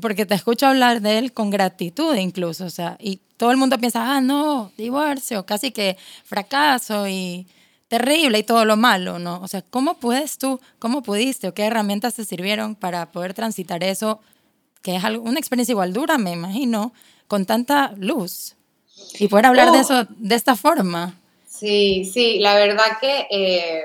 [0.00, 3.78] porque te escucho hablar de él con gratitud incluso, o sea, y todo el mundo
[3.78, 7.46] piensa, ah, no, divorcio, casi que fracaso y
[7.88, 9.40] terrible y todo lo malo, ¿no?
[9.40, 13.82] O sea, ¿cómo puedes tú, cómo pudiste o qué herramientas te sirvieron para poder transitar
[13.82, 14.20] eso
[14.82, 16.92] que es una experiencia igual dura, me imagino,
[17.28, 18.56] con tanta luz.
[19.18, 19.80] Y poder hablar de oh.
[19.80, 21.18] eso de esta forma.
[21.48, 23.82] Sí, sí, la verdad que eh,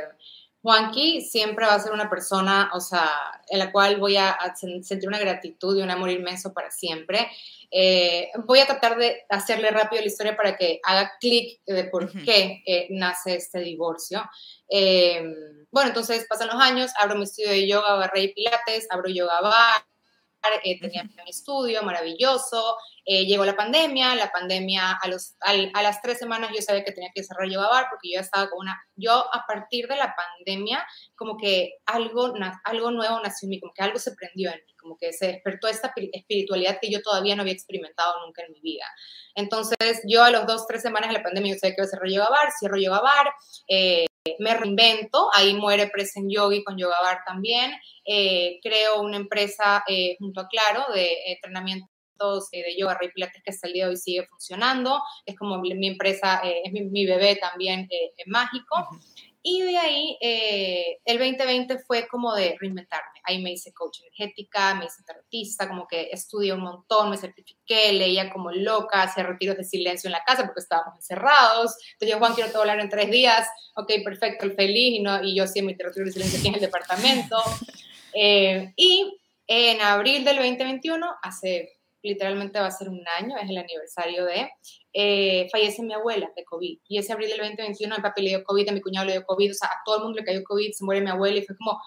[0.65, 3.08] Juanqui siempre va a ser una persona, o sea,
[3.49, 7.30] en la cual voy a, sentir una gratitud y un amor inmenso para siempre.
[7.69, 12.12] Eh, voy a tratar de hacerle rápido la historia para que haga clic de por
[12.23, 14.23] qué eh, nace este divorcio.
[15.69, 19.41] bueno, entonces pasan los años, abro mi estudio de yoga, barra y pilates, abro yoga
[19.41, 19.86] bar,
[20.63, 26.01] eh, tenía mi estudio maravilloso, eh, llegó la pandemia, la pandemia a, los, a, las
[26.01, 28.79] tres semanas yo sabía que tenía que cerrar Yoga Bar porque yo estaba con una,
[28.95, 33.73] yo a partir de la pandemia como que algo, algo nuevo nació en mí, como
[33.73, 37.36] que algo se prendió en mí, como que se despertó esta espiritualidad que yo todavía
[37.36, 38.86] no había experimentado nunca en mi vida.
[39.36, 41.89] Entonces yo a los dos, tres semanas de la pandemia yo sabía que iba a
[41.89, 43.34] cerrar Yoga Bar, cierro Yoga Bar,
[43.67, 44.05] eh,
[44.39, 47.71] me reinvento, ahí muere Present Yogi con Yoga Bar también,
[48.05, 51.89] eh, creo una empresa eh, junto a Claro de entrenamientos
[52.51, 55.88] de yoga, rey pilates que hasta el día de hoy sigue funcionando, es como mi
[55.88, 57.89] empresa, es mi, bebé también
[58.27, 58.88] mágico.
[59.47, 63.21] Y de ahí, eh, el 2020 fue como de reinventarme.
[63.25, 67.93] Ahí me hice coach energética, me hice tarotista, como que estudié un montón, me certifiqué,
[67.93, 71.75] leía como loca, hacía retiros de silencio en la casa porque estábamos encerrados.
[71.93, 73.47] Entonces yo, Juan, quiero todo hablar en tres días.
[73.75, 74.95] Ok, perfecto, el feliz.
[74.95, 77.38] Y, no, y yo hacía mi retiro de silencio aquí en el departamento.
[78.17, 81.74] Eh, y en abril del 2021, hace
[82.05, 84.49] literalmente va a ser un año, es el aniversario de,
[84.93, 86.79] eh, fallece mi abuela de COVID.
[86.87, 89.25] Y ese abril del 2021 mi papi le dio COVID, a mi cuñado le dio
[89.25, 91.45] COVID, o sea, a todo el mundo le cayó COVID, se muere mi abuela y
[91.45, 91.79] fue como,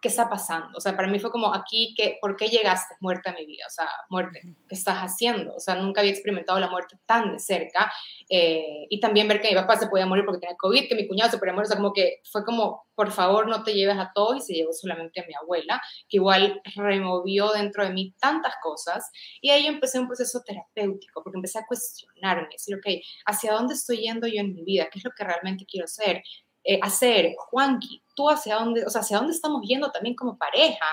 [0.00, 0.76] ¿qué está pasando?
[0.76, 3.64] O sea, para mí fue como aquí, que, ¿por qué llegaste muerta a mi vida?
[3.66, 5.54] O sea, muerte, ¿qué estás haciendo?
[5.54, 7.92] O sea, nunca había experimentado la muerte tan de cerca.
[8.28, 11.06] Eh, y también ver que mi papá se podía morir porque tenía COVID, que mi
[11.06, 13.98] cuñado se podía morir, o sea, como que fue como, por favor, no te lleves
[13.98, 18.14] a todos y se llevó solamente a mi abuela, que igual removió dentro de mí
[18.20, 19.10] tantas cosas.
[19.40, 22.86] Y ahí empecé un proceso terapéutico, porque empecé a cuestionarme, decir, ok,
[23.26, 24.88] ¿hacia dónde estoy yendo yo en mi vida?
[24.90, 26.22] ¿Qué es lo que realmente quiero ser?
[26.64, 30.86] Eh, hacer, Juanqui, tú hacia dónde, o sea, hacia dónde estamos yendo también como pareja.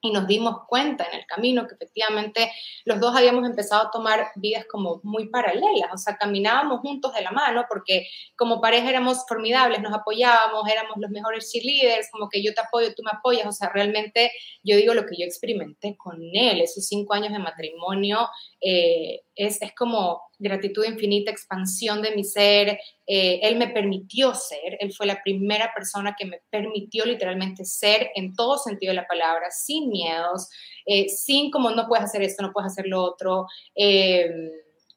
[0.00, 2.52] Y nos dimos cuenta en el camino que efectivamente
[2.84, 7.22] los dos habíamos empezado a tomar vidas como muy paralelas, o sea, caminábamos juntos de
[7.22, 12.42] la mano porque como pareja éramos formidables, nos apoyábamos, éramos los mejores cheerleaders, como que
[12.42, 14.30] yo te apoyo, tú me apoyas, o sea, realmente
[14.62, 18.28] yo digo lo que yo experimenté con él, esos cinco años de matrimonio
[18.66, 22.78] eh, es, es, como gratitud infinita, expansión de mi ser.
[23.06, 28.10] Eh, él me permitió ser, él fue la primera persona que me permitió literalmente ser
[28.14, 30.48] en todo sentido de la palabra, sin miedos,
[30.86, 33.46] eh, sin como no puedes hacer esto, no puedes hacer lo otro.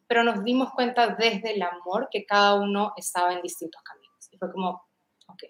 [0.07, 4.29] pero nos dimos cuenta desde el amor que cada uno estaba en distintos caminos.
[4.31, 4.81] Y fue como,
[5.27, 5.43] ok,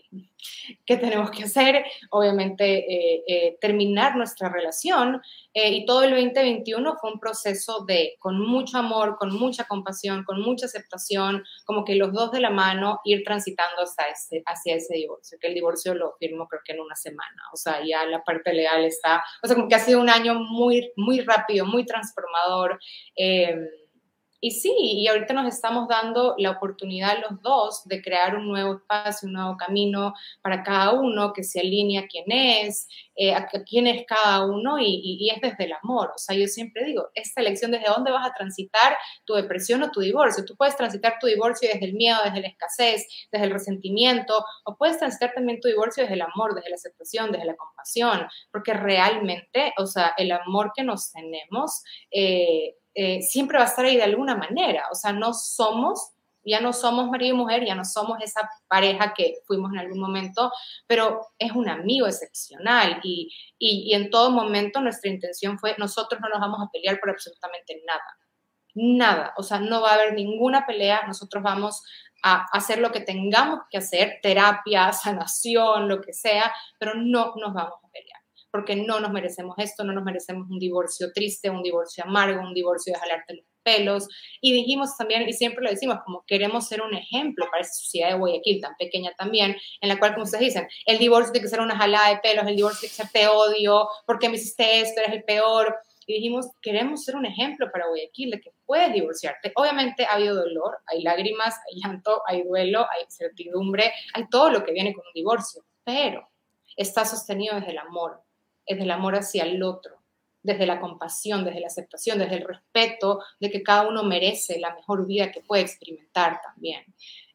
[0.86, 1.86] ¿qué tenemos que hacer?
[2.12, 5.22] Obviamente eh, eh, terminar nuestra relación
[5.54, 10.24] eh, y todo el 2021 fue un proceso de, con mucho amor, con mucha compasión,
[10.24, 14.76] con mucha aceptación, como que los dos de la mano ir transitando hasta ese, hacia
[14.76, 18.06] ese divorcio, que el divorcio lo firmo creo que en una semana, o sea, ya
[18.06, 21.66] la parte legal está, o sea, como que ha sido un año muy, muy rápido,
[21.66, 22.80] muy transformador.
[24.40, 28.76] Y sí, y ahorita nos estamos dando la oportunidad los dos de crear un nuevo
[28.76, 33.48] espacio, un nuevo camino para cada uno que se alinea a quién es, eh, a
[33.68, 36.12] quién es cada uno y, y, es desde el amor.
[36.16, 38.96] O sea, yo siempre digo, esta elección desde dónde vas a transitar
[39.26, 40.46] tu depresión o tu divorcio.
[40.46, 44.78] Tú puedes transitar tu divorcio desde el miedo, desde la escasez, desde el resentimiento, o
[44.78, 48.74] puedes transitar también tu divorcio desde el amor, desde la aceptación, desde la compasión, porque
[48.74, 51.82] realmente, o sea, el amor que nos tenemos...
[52.12, 54.88] Eh, eh, siempre va a estar ahí de alguna manera.
[54.92, 59.14] O sea, no somos, ya no somos marido y mujer, ya no somos esa pareja
[59.16, 60.52] que fuimos en algún momento,
[60.88, 66.30] pero es un amigo excepcional y, y, en todo momento nuestra intención fue, nosotros no
[66.30, 68.18] nos vamos a pelear por absolutamente nada.
[68.74, 71.84] Nada, o sea, no va a haber ninguna pelea, nosotros vamos
[72.24, 77.54] a hacer lo que tengamos que hacer, terapia, sanación, lo que sea, pero no nos
[77.54, 78.17] vamos a pelear
[78.52, 82.54] porque no nos merecemos esto, no nos merecemos un divorcio triste, un divorcio amargo, un
[82.54, 84.08] divorcio de jalarte los pelos.
[84.40, 88.10] Y dijimos también, y siempre lo decimos, como queremos ser un ejemplo para esa sociedad
[88.10, 91.50] de Guayaquil tan pequeña también, en la cual, como ustedes dicen, el divorcio tiene que
[91.50, 94.80] ser una jalada de pelos, el divorcio tiene que ser te odio, porque me hiciste
[94.80, 95.76] esto, eres el peor.
[96.06, 99.52] Y dijimos, queremos ser un ejemplo para Guayaquil de que puedes divorciarte.
[99.56, 104.64] Obviamente ha habido dolor, hay lágrimas, hay llanto, hay duelo, hay incertidumbre, hay todo lo
[104.64, 106.30] que viene con un divorcio, pero
[106.78, 108.22] está sostenido desde el amor,
[108.68, 109.98] es del amor hacia el otro,
[110.44, 114.76] desde la compasión, desde la aceptación, desde el respeto de que cada uno merece la
[114.76, 116.86] mejor vida que puede experimentar también.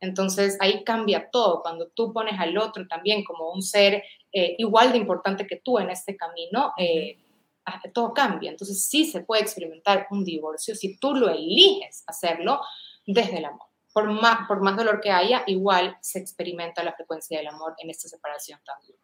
[0.01, 4.92] Entonces ahí cambia todo, cuando tú pones al otro también como un ser eh, igual
[4.92, 7.18] de importante que tú en este camino, eh,
[7.66, 8.51] ah, todo cambia.
[8.51, 12.61] Entonces sí se puede experimentar un divorcio si tú lo eliges hacerlo
[13.07, 13.68] desde el amor.
[13.92, 17.90] Por más, por más dolor que haya, igual se experimenta la frecuencia del amor en
[17.90, 18.97] esta separación también.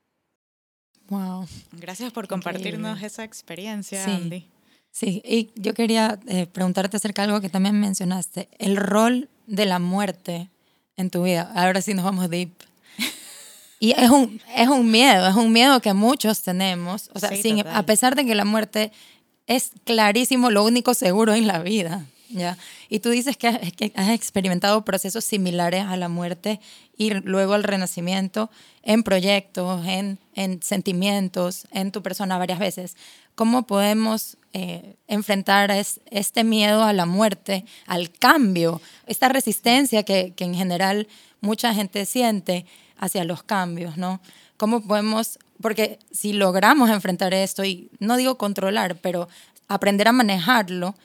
[1.09, 1.47] Wow.
[1.73, 4.11] Gracias por compartirnos esa experiencia, sí.
[4.11, 4.47] Andy.
[4.91, 9.65] Sí, y yo quería eh, preguntarte acerca de algo que también mencionaste, el rol de
[9.65, 10.49] la muerte
[10.97, 11.51] en tu vida.
[11.55, 12.51] Ahora sí nos vamos deep.
[13.81, 17.11] Y es un, es un miedo, es un miedo que muchos tenemos.
[17.15, 18.91] O sea, sin, a pesar de que la muerte
[19.47, 22.05] es clarísimo lo único seguro en la vida.
[22.29, 22.57] ¿Ya?
[22.89, 26.61] Y tú dices que, que has experimentado procesos similares a la muerte
[26.97, 28.51] y luego al renacimiento
[28.83, 32.97] en proyectos, en, en sentimientos, en tu persona varias veces.
[33.35, 40.33] ¿Cómo podemos eh, enfrentar es, este miedo a la muerte, al cambio, esta resistencia que,
[40.35, 41.07] que en general
[41.41, 42.67] mucha gente siente
[42.99, 44.21] hacia los cambios, ¿no?
[44.57, 49.29] ¿Cómo podemos, porque si logramos enfrentar esto, y no digo controlar, pero
[49.69, 50.97] aprender a manejarlo,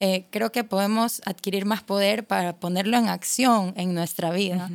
[0.00, 4.70] eh, creo que podemos adquirir más poder para ponerlo en acción en nuestra vida.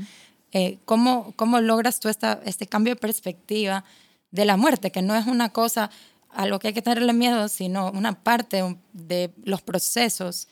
[0.52, 3.86] Eh, ¿cómo, ¿Cómo logras tú esta, este cambio de perspectiva
[4.32, 5.90] de la muerte, que no es una cosa
[6.30, 10.48] a lo que hay que tenerle miedo, sino una parte de los procesos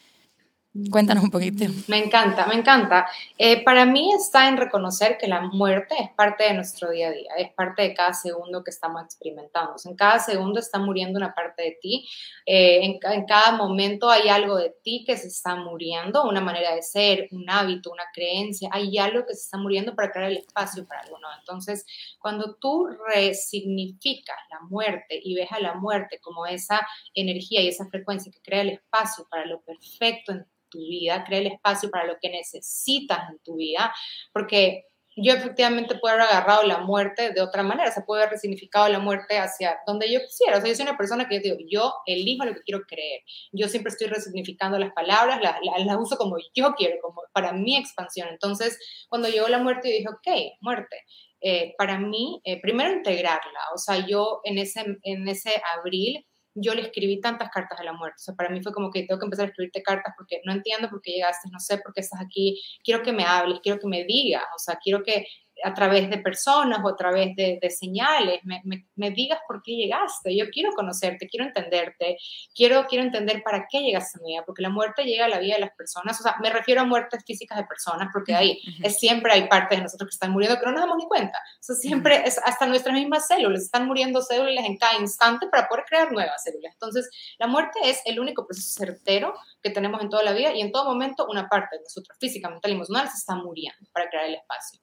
[0.90, 1.66] Cuéntanos un poquito.
[1.90, 3.06] Me encanta, me encanta.
[3.38, 7.12] Eh, para mí está en reconocer que la muerte es parte de nuestro día a
[7.12, 9.76] día, es parte de cada segundo que estamos experimentando.
[9.84, 12.08] En cada segundo está muriendo una parte de ti,
[12.46, 16.82] eh, en, cada momento hay algo de ti que se está muriendo, una manera de
[16.82, 20.88] ser, un hábito, una creencia, hay algo que se está muriendo para crear el espacio
[20.88, 21.36] para algo nuevo.
[21.38, 21.86] Entonces,
[22.18, 26.80] cuando tú resignificas la muerte y ves a la muerte como esa
[27.14, 31.40] energía y esa frecuencia que crea el espacio para lo perfecto en tu vida, crea
[31.40, 33.94] el espacio para lo que necesitas en tu vida,
[34.34, 38.88] porque yo efectivamente puedo haber agarrado la muerte de otra manera, se puede haber resignificado
[38.88, 40.58] la muerte hacia donde yo quisiera.
[40.58, 43.22] O sea, yo soy una persona que yo yo elijo lo que quiero creer.
[43.52, 45.56] Yo siempre estoy resignificando las palabras, las,
[45.86, 48.30] las, uso como yo quiero, como para mi expansión.
[48.30, 48.80] Entonces,
[49.10, 51.04] cuando llegó la muerte, yo dije, ok, muerte.
[51.42, 53.60] Eh, para mí, eh, primero integrarla.
[53.76, 57.94] O sea, yo en ese, en ese abril yo le escribí tantas cartas a la
[57.94, 58.18] muerte.
[58.18, 60.52] O sea, para mí fue como que tengo que empezar a escribirte cartas porque no
[60.52, 63.80] entiendo por qué llegaste, no sé por qué estás aquí, quiero que me hables, quiero
[63.80, 65.26] que me digas, o sea, quiero que
[65.64, 68.62] a través de personas o a través de, señales, me,
[68.96, 70.36] me, digas por qué llegaste.
[70.36, 72.18] Yo quiero conocerte, quiero entenderte,
[72.56, 75.40] quiero, quiero entender para qué llegaste a mi vida, porque la muerte llega a la
[75.40, 78.60] vida de las personas, o sea, me refiero a muertes físicas de personas, porque ahí
[78.84, 81.38] es, siempre hay partes de nosotros que están muriendo que no nos damos ni cuenta.
[81.38, 85.68] O sea, siempre es hasta nuestras mismas células, están muriendo células en cada instante para
[85.68, 86.74] poder crear nuevas células.
[86.74, 90.62] Entonces, la muerte es el único proceso certero que tenemos en toda la vida y
[90.62, 94.10] en todo momento una parte de nosotros, física, mental y emocional, se está muriendo para
[94.10, 94.80] crear el espacio.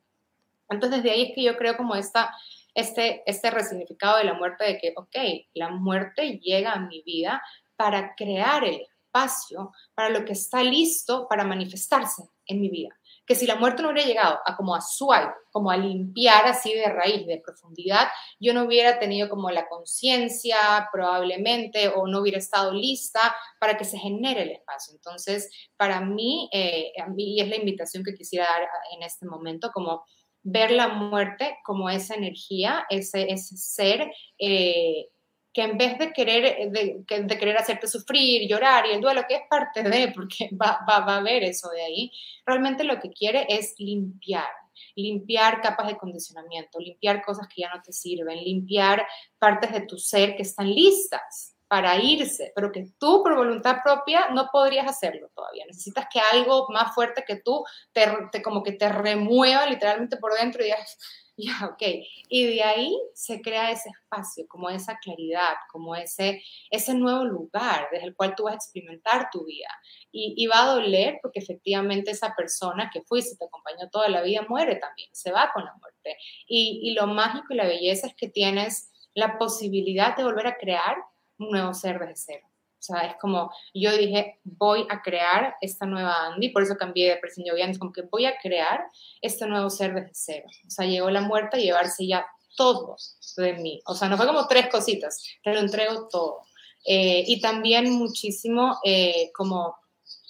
[0.69, 2.35] Entonces, de ahí es que yo creo como esta,
[2.75, 5.17] este, este resignificado de la muerte, de que, ok,
[5.55, 7.43] la muerte llega a mi vida
[7.77, 12.91] para crear el espacio para lo que está listo para manifestarse en mi vida.
[13.27, 16.73] Que si la muerte no hubiera llegado a como a swipe, como a limpiar así
[16.73, 18.09] de raíz, de profundidad,
[18.41, 23.85] yo no hubiera tenido como la conciencia probablemente o no hubiera estado lista para que
[23.85, 24.95] se genere el espacio.
[24.95, 29.71] Entonces, para mí, eh, a mí es la invitación que quisiera dar en este momento,
[29.73, 30.05] como
[30.51, 35.09] ver la muerte como esa energía, ese, ese ser eh,
[35.53, 39.43] que en vez de querer, de, querer hacerte sufrir, llorar y el duelo, que es
[39.49, 42.13] parte de, porque va, va, va a haber eso de ahí,
[42.47, 44.51] realmente lo que quiere es limpiar,
[44.95, 49.07] limpiar capas de condicionamiento, limpiar cosas que ya no te sirven, limpiar
[49.39, 54.31] partes de tu ser que están listas para irse, pero que tú por voluntad propia
[54.31, 55.67] no podrías hacerlo todavía.
[55.67, 60.63] Necesitas que algo más fuerte que tú te, como que te remueva literalmente por dentro
[60.63, 60.99] y digas,
[61.37, 61.83] ya, ok.
[62.29, 67.89] Y de ahí se crea ese espacio, como esa claridad, como ese, ese nuevo lugar
[67.93, 69.69] desde el cual tú vas a experimentar tu vida.
[70.11, 74.45] Y, va a doler porque efectivamente esa persona que fuiste, te acompañó toda la vida,
[74.49, 76.17] muere también, se va con la muerte.
[76.47, 80.97] Y lo mágico y la belleza es que tienes la posibilidad de volver a crear
[81.38, 82.48] un nuevo ser desde cero.
[82.79, 87.11] O sea, es como, yo dije, voy a crear esta nueva Andy, por eso cambié
[87.11, 88.85] de presión es como que voy a crear
[89.20, 90.46] este nuevo ser desde cero.
[90.66, 92.24] O sea, llegó la muerte a llevarse ya
[92.57, 92.96] todo
[93.37, 93.81] de mí.
[93.87, 96.42] O sea, no fue como tres cositas, te lo entrego todo.
[96.87, 99.77] Eh, y también muchísimo eh, como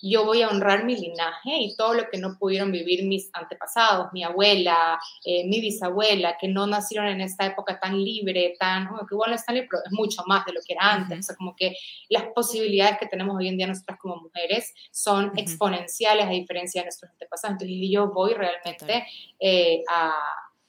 [0.03, 4.09] yo voy a honrar mi linaje y todo lo que no pudieron vivir mis antepasados,
[4.13, 9.15] mi abuela, eh, mi bisabuela, que no nacieron en esta época tan libre, tan, que
[9.15, 11.19] bueno, es libre, pero es mucho más de lo que era antes.
[11.19, 11.77] O sea, como que
[12.09, 16.87] las posibilidades que tenemos hoy en día nosotras como mujeres son exponenciales a diferencia de
[16.87, 17.55] nuestros antepasados.
[17.55, 19.07] Entonces, yo voy realmente
[19.41, 20.13] eh, a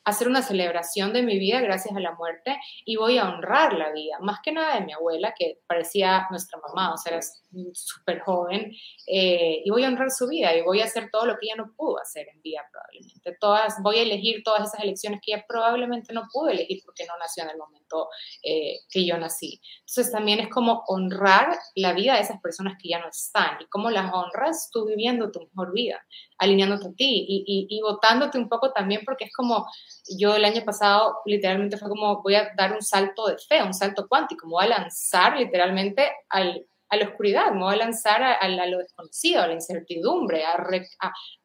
[0.06, 3.92] hacer una celebración de mi vida gracias a la muerte y voy a honrar la
[3.92, 7.22] vida, más que nada de mi abuela, que parecía nuestra mamá, o sea, era
[7.74, 8.72] súper joven,
[9.08, 11.56] eh, y voy a honrar su vida y voy a hacer todo lo que ella
[11.58, 13.38] no pudo hacer en vida probablemente.
[13.40, 17.18] Todas, voy a elegir todas esas elecciones que ella probablemente no pudo elegir porque no
[17.18, 18.10] nació en el momento
[18.44, 19.62] eh, que yo nací.
[19.80, 23.66] Entonces también es como honrar la vida de esas personas que ya no están y
[23.68, 26.00] cómo las honras tú viviendo tu mejor vida,
[26.38, 29.68] alineándote a ti y, y, y votándote un poco también porque es como
[30.18, 33.74] yo el año pasado literalmente fue como voy a dar un salto de fe, un
[33.74, 38.22] salto cuántico, me voy a lanzar literalmente al, a la oscuridad, me voy a lanzar
[38.24, 40.58] a, lo desconocido, a la incertidumbre, a,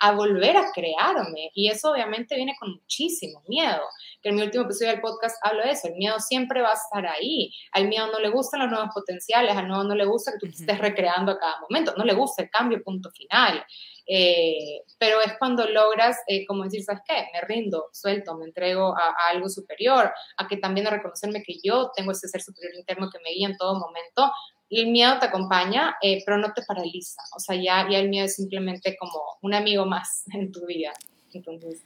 [0.01, 1.51] a, volver a crearme.
[1.55, 3.83] Y eso obviamente viene con muchísimo miedo.
[4.23, 6.75] Que en mi último episodio del podcast hablo de eso, el miedo siempre va a
[6.75, 7.51] estar ahí.
[7.73, 10.47] Al miedo no le gustan los nuevos potenciales, al miedo no le gusta que tú
[10.47, 13.65] te estés recreando a cada momento, no le gusta el cambio, punto final.
[14.07, 17.27] Eh, pero es cuando logras, eh, como decir, ¿sabes qué?
[17.33, 21.91] Me rindo, suelto, me entrego a, algo superior, a que también a reconocerme que yo
[21.97, 24.31] tengo ese ser superior interno que me guía en todo momento.
[24.75, 27.23] Y el miedo te acompaña, eh, pero no te paraliza.
[27.37, 30.93] O sea, ya, ya el miedo es simplemente como un amigo más en tu vida.
[31.33, 31.83] Entonces.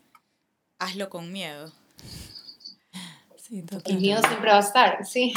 [0.79, 1.71] Hazlo con miedo.
[3.37, 5.35] Sí, el miedo siempre va a estar, sí.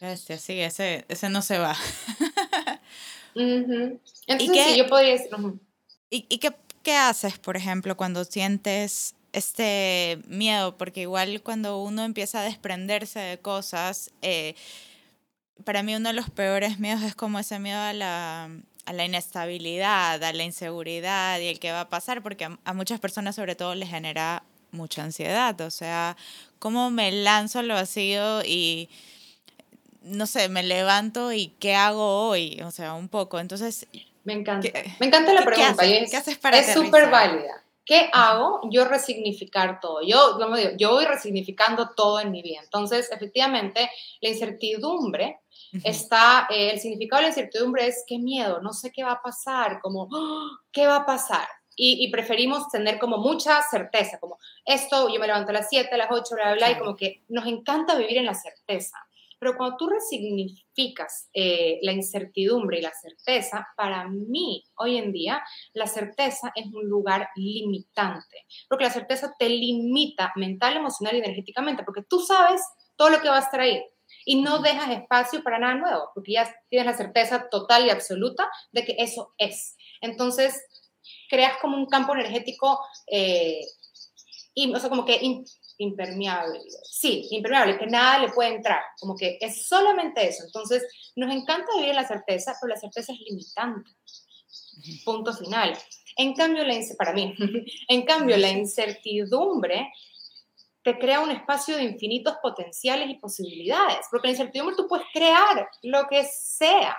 [0.00, 1.76] Este, sí, ese, ese no se va.
[3.34, 5.30] ¿Y qué, yo podría decir...
[6.10, 10.76] ¿Y, y qué, qué haces, por ejemplo, cuando sientes este miedo?
[10.76, 14.56] Porque igual cuando uno empieza a desprenderse de cosas, eh,
[15.64, 18.50] para mí uno de los peores miedos es como ese miedo a la,
[18.86, 22.72] a la inestabilidad, a la inseguridad y el que va a pasar, porque a, a,
[22.72, 25.60] muchas personas sobre todo les genera mucha ansiedad.
[25.60, 26.16] O sea,
[26.58, 28.88] ¿cómo me lanzo al vacío y
[30.04, 33.40] no sé, me levanto y qué hago hoy, o sea, un poco.
[33.40, 33.86] Entonces...
[34.24, 34.68] Me encanta.
[35.00, 35.82] me encanta la pregunta.
[35.82, 37.62] ¿Qué haces, para Es súper válida.
[37.84, 38.60] ¿Qué hago?
[38.70, 40.00] Yo resignificar todo.
[40.02, 42.60] Yo, como digo, yo voy resignificando todo en mi vida.
[42.62, 43.90] Entonces, efectivamente,
[44.22, 45.40] la incertidumbre
[45.82, 49.22] está, eh, el significado de la incertidumbre es qué miedo, no sé qué va a
[49.22, 50.60] pasar, como, ¡ah!
[50.70, 51.46] ¿qué va a pasar?
[51.76, 55.92] Y, y, preferimos tener como mucha certeza, como esto, yo me levanto a las 7,
[55.92, 58.96] a las 8, bla, bla, bla, y como que nos encanta vivir en la certeza.
[59.44, 65.42] Pero cuando tú resignificas eh, la incertidumbre y la certeza, para mí hoy en día
[65.74, 71.82] la certeza es un lugar limitante, porque la certeza te limita mental, emocional y energéticamente,
[71.82, 72.62] porque tú sabes
[72.96, 73.84] todo lo que va a estar ahí
[74.24, 78.50] y no dejas espacio para nada nuevo, porque ya tienes la certeza total y absoluta
[78.72, 79.76] de que eso es.
[80.00, 80.62] Entonces,
[81.28, 83.60] creas como un campo energético, eh,
[84.54, 85.20] y, o sea, como que
[85.78, 86.60] impermeable.
[86.84, 90.44] Sí, impermeable, que nada le puede entrar, como que es solamente eso.
[90.44, 90.84] Entonces,
[91.16, 93.90] nos encanta vivir en la certeza, pero la certeza es limitante.
[95.04, 95.76] Punto final.
[96.16, 97.34] En cambio, la, para mí,
[97.88, 99.92] en cambio, la incertidumbre
[100.84, 105.06] te crea un espacio de infinitos potenciales y posibilidades, porque en la incertidumbre tú puedes
[105.12, 106.94] crear lo que sea,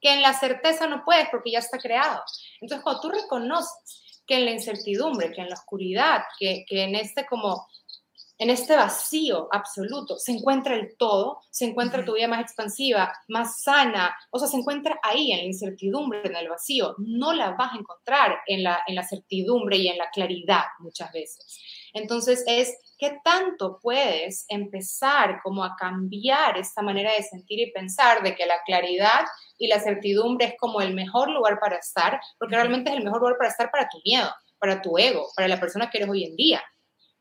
[0.00, 2.22] que en la certeza no puedes porque ya está creado.
[2.60, 6.94] Entonces, cuando tú reconoces que en la incertidumbre, que en la oscuridad, que, que en
[6.94, 7.66] este como
[8.38, 13.62] en este vacío absoluto se encuentra el todo, se encuentra tu vida más expansiva, más
[13.62, 16.94] sana, o sea, se encuentra ahí en la incertidumbre, en el vacío.
[16.98, 21.10] No la vas a encontrar en la, en la certidumbre y en la claridad muchas
[21.12, 21.85] veces.
[21.96, 28.22] Entonces es qué tanto puedes empezar como a cambiar esta manera de sentir y pensar
[28.22, 29.24] de que la claridad
[29.56, 33.20] y la certidumbre es como el mejor lugar para estar, porque realmente es el mejor
[33.20, 36.24] lugar para estar para tu miedo, para tu ego, para la persona que eres hoy
[36.24, 36.62] en día.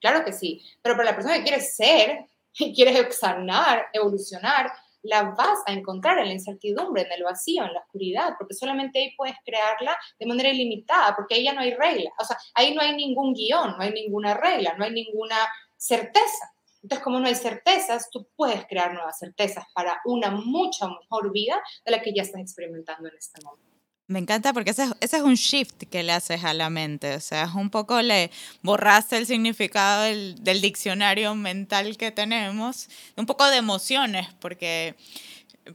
[0.01, 2.25] Claro que sí, pero para la persona que quieres ser
[2.59, 4.73] y quieres sanar, evolucionar,
[5.05, 8.99] la vas a encontrar en la incertidumbre, en el vacío, en la oscuridad, porque solamente
[8.99, 12.73] ahí puedes crearla de manera ilimitada, porque ahí ya no hay regla, o sea, ahí
[12.73, 15.37] no hay ningún guion, no hay ninguna regla, no hay ninguna
[15.77, 16.51] certeza.
[16.81, 21.59] Entonces, como no hay certezas, tú puedes crear nuevas certezas para una mucha mejor vida
[21.83, 23.74] de la que ya estás experimentando en este momento.
[24.07, 27.15] Me encanta porque ese es, ese es, un shift que le haces a la mente.
[27.15, 28.29] O sea, es un poco le
[28.61, 34.95] borraste el significado del, del, diccionario mental que tenemos, un poco de emociones, porque,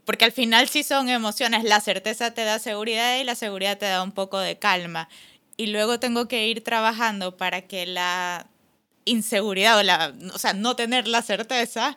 [0.05, 1.65] porque al final sí son emociones.
[1.65, 5.09] La certeza te da seguridad y la seguridad te da un poco de calma.
[5.57, 8.47] Y luego tengo que ir trabajando para que la
[9.07, 11.97] inseguridad o, la, o sea, no tener la certeza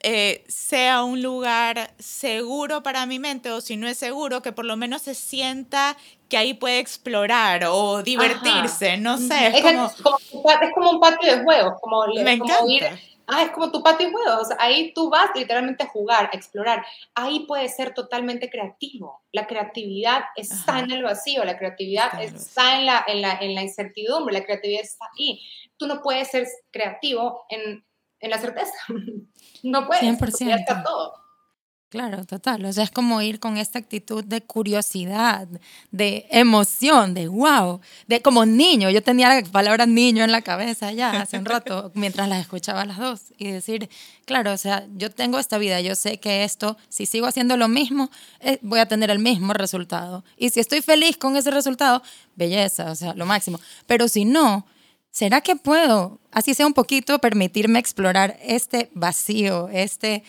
[0.00, 4.64] eh, sea un lugar seguro para mi mente o si no es seguro, que por
[4.64, 5.96] lo menos se sienta
[6.28, 9.48] que ahí puede explorar o divertirse, no sé.
[9.48, 12.84] Es, como, es, como, un patio de juegos, como, me como ir,
[13.26, 16.84] ah, es como tu patio de juegos, ahí tú vas literalmente a jugar, a explorar,
[17.14, 22.86] ahí puedes ser totalmente creativo, la creatividad está en el vacío, la creatividad está, en,
[22.86, 25.40] la, en, la, en la incertidumbre, la creatividad está ahí.
[25.78, 27.85] Tú no puedes ser creativo en
[28.20, 28.74] en la certeza.
[29.62, 30.04] No puedes.
[30.04, 30.46] 100%.
[30.46, 31.26] Ya está todo.
[31.88, 32.64] Claro, total.
[32.64, 35.46] O sea, es como ir con esta actitud de curiosidad,
[35.92, 38.90] de emoción, de wow, de como niño.
[38.90, 42.84] Yo tenía la palabra niño en la cabeza ya hace un rato mientras las escuchaba
[42.84, 43.88] las dos y decir,
[44.24, 47.68] claro, o sea, yo tengo esta vida, yo sé que esto, si sigo haciendo lo
[47.68, 48.10] mismo,
[48.40, 50.24] eh, voy a tener el mismo resultado.
[50.36, 52.02] Y si estoy feliz con ese resultado,
[52.34, 53.60] belleza, o sea, lo máximo.
[53.86, 54.66] Pero si no,
[55.16, 60.22] ¿será que puedo, así sea un poquito, permitirme explorar este vacío, este,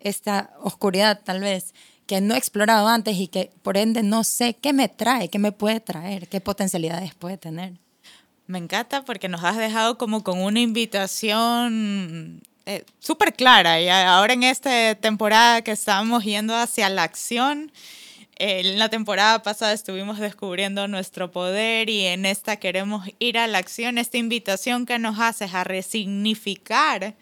[0.00, 1.72] esta oscuridad tal vez?
[2.08, 5.38] que no he explorado antes y que por ende no sé qué me trae, qué
[5.38, 7.74] me puede traer, qué potencialidades puede tener.
[8.48, 14.34] Me encanta porque nos has dejado como con una invitación eh, súper clara y ahora
[14.34, 17.70] en esta temporada que estamos yendo hacia la acción
[18.36, 23.58] en la temporada pasada estuvimos descubriendo nuestro poder y en esta queremos ir a la
[23.58, 27.14] acción, esta invitación que nos haces a resignificar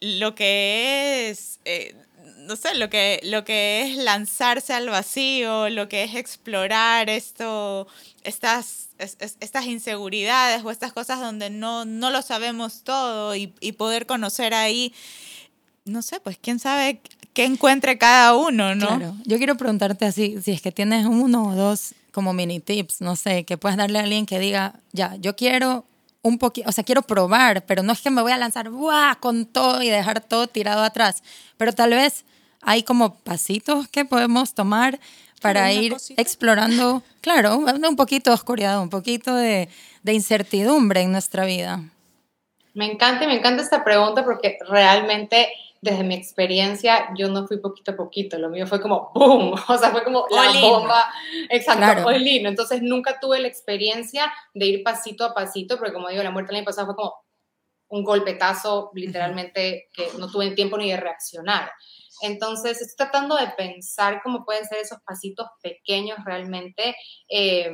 [0.00, 1.94] lo que es, eh,
[2.38, 7.86] no sé, lo que, lo que es lanzarse al vacío, lo que es explorar esto,
[8.24, 14.06] estas, estas inseguridades o estas cosas donde no, no lo sabemos todo y, y poder
[14.06, 14.92] conocer ahí
[15.86, 17.00] no sé, pues quién sabe
[17.32, 18.86] qué encuentre cada uno, ¿no?
[18.86, 19.14] Claro.
[19.24, 23.14] Yo quiero preguntarte así, si es que tienes uno o dos como mini tips, no
[23.14, 25.84] sé, que puedas darle a alguien que diga, ya, yo quiero
[26.22, 29.16] un poquito, o sea, quiero probar, pero no es que me voy a lanzar ¡buah!
[29.20, 31.22] con todo y dejar todo tirado atrás,
[31.56, 32.24] pero tal vez
[32.62, 34.98] hay como pasitos que podemos tomar
[35.40, 39.68] para ir explorando, claro, un poquito de oscuridad, un poquito de,
[40.02, 41.82] de incertidumbre en nuestra vida.
[42.72, 45.48] Me encanta, me encanta esta pregunta porque realmente
[45.90, 49.54] desde mi experiencia, yo no fui poquito a poquito, lo mío fue como ¡boom!
[49.68, 51.10] O sea, fue como la bomba.
[51.48, 52.10] Exacto, claro.
[52.10, 56.52] Entonces nunca tuve la experiencia de ir pasito a pasito, porque como digo, la muerte
[56.52, 57.14] el año pasado fue como
[57.88, 61.70] un golpetazo, literalmente, que no tuve tiempo ni de reaccionar.
[62.22, 66.96] Entonces, estoy tratando de pensar cómo pueden ser esos pasitos pequeños realmente.
[67.28, 67.70] Eh,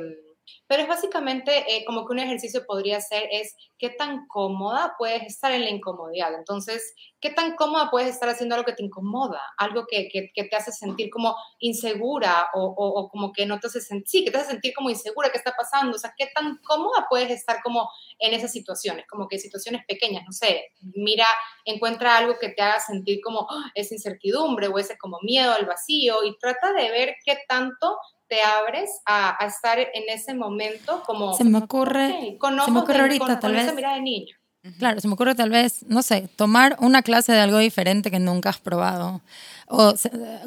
[0.67, 5.23] Pero es básicamente eh, como que un ejercicio podría ser es qué tan cómoda puedes
[5.23, 6.33] estar en la incomodidad.
[6.33, 10.43] Entonces, qué tan cómoda puedes estar haciendo algo que te incomoda, algo que, que, que
[10.43, 14.31] te hace sentir como insegura o, o, como que no te hace sentir, sí, que
[14.31, 15.95] te hace sentir como insegura, ¿qué está pasando?
[15.95, 17.89] O sea, qué tan cómoda puedes estar como
[18.19, 21.27] en esas situaciones, como que situaciones pequeñas, no sé, mira,
[21.65, 25.65] encuentra algo que te haga sentir como oh, esa incertidumbre o ese como miedo al
[25.65, 27.97] vacío y trata de ver qué tanto
[28.27, 31.33] te abres a, estar en ese momento como...
[31.35, 33.75] Se me ocurre, se me ocurre ahorita tal vez...
[33.75, 34.35] de niño.
[34.79, 38.19] Claro, se me ocurre tal vez, no sé, tomar una clase de algo diferente que
[38.19, 39.21] nunca has probado.
[39.67, 39.93] O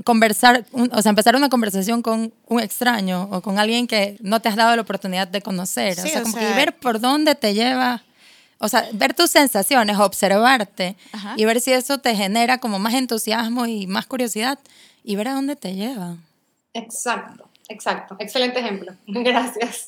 [0.05, 4.49] conversar, o sea, empezar una conversación con un extraño o con alguien que no te
[4.49, 5.99] has dado la oportunidad de conocer.
[5.99, 8.03] o sea, como que ver por dónde te lleva.
[8.59, 10.97] O sea, ver tus sensaciones, observarte
[11.37, 14.59] y ver si eso te genera como más entusiasmo y más curiosidad
[15.05, 16.17] y ver a dónde te lleva.
[16.73, 17.51] Exacto.
[17.69, 18.93] Exacto, excelente ejemplo.
[19.07, 19.87] Gracias.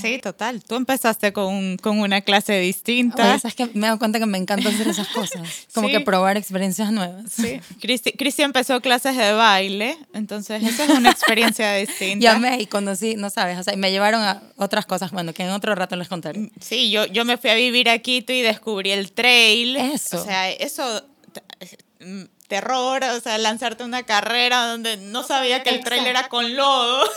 [0.00, 0.62] Sí, total.
[0.64, 3.34] Tú empezaste con, con una clase distinta.
[3.36, 6.36] es que me he dado cuenta que me encanta hacer esas cosas, como que probar
[6.36, 7.30] experiencias nuevas.
[7.30, 7.60] Sí.
[7.80, 12.22] Cristi, Cristi, empezó clases de baile, entonces esa es una experiencia distinta.
[12.22, 15.32] Ya me y conocí, no sabes, o sea, y me llevaron a otras cosas, bueno,
[15.32, 16.50] que en otro rato les contaré.
[16.60, 19.76] Sí, yo, yo me fui a vivir a Quito y descubrí el trail.
[19.76, 20.20] Eso.
[20.20, 21.04] O sea, eso
[22.00, 22.22] mm,
[22.52, 27.02] terror, o sea, lanzarte una carrera donde no sabía que el trailer era con lodo.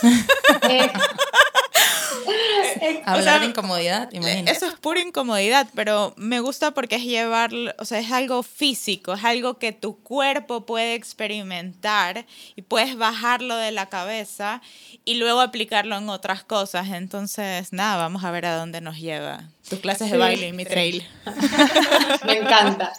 [3.04, 4.50] Hablar de incomodidad, imagínate.
[4.50, 9.12] Eso es pura incomodidad, pero me gusta porque es llevarlo, o sea, es algo físico,
[9.12, 12.24] es algo que tu cuerpo puede experimentar
[12.54, 14.62] y puedes bajarlo de la cabeza
[15.04, 16.88] y luego aplicarlo en otras cosas.
[16.88, 20.64] Entonces, nada, vamos a ver a dónde nos lleva tus clases de baile y mi
[20.64, 21.06] trail.
[22.24, 22.94] me encanta.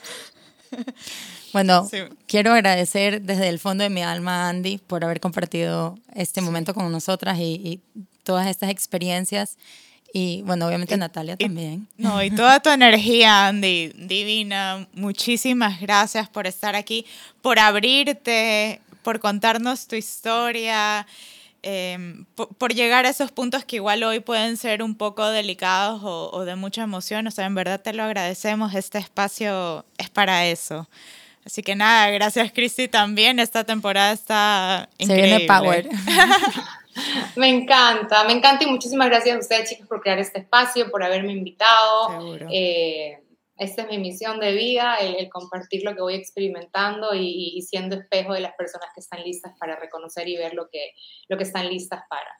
[1.54, 1.90] Bueno,
[2.28, 6.74] quiero agradecer desde el fondo de mi alma a Andy por haber compartido este momento
[6.74, 7.82] con nosotras y,
[8.24, 9.58] todas estas experiencias.
[10.14, 11.88] Y bueno, obviamente Natalia también.
[11.98, 14.86] No, y toda tu energía, Andy, divina.
[14.92, 17.06] Muchísimas gracias por estar aquí,
[17.42, 21.08] por abrirte, por contarnos tu historia.
[21.64, 26.30] Em, por, llegar a esos puntos que igual hoy pueden ser un poco delicados o,
[26.32, 27.28] o, de mucha emoción.
[27.28, 28.76] O sea, en verdad te lo agradecemos.
[28.76, 30.88] Este espacio es para eso.
[31.48, 33.40] Así que nada, gracias Cristi también.
[33.40, 35.30] Esta temporada está increíble.
[35.30, 35.88] Se viene Power.
[37.38, 41.06] me encanta, me encanta y muchísimas gracias a ustedes chicos por crear este espacio, por
[41.06, 42.38] haberme invitado.
[42.52, 43.24] Eh,
[43.58, 48.34] esta es mi misión de vida, el, compartir lo que voy experimentando y, siendo espejo
[48.34, 50.92] de las personas que están listas para reconocer y ver lo que,
[51.30, 52.36] lo que están listas para.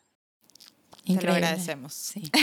[1.16, 1.94] Te lo agradecemos.
[1.94, 2.32] Sí.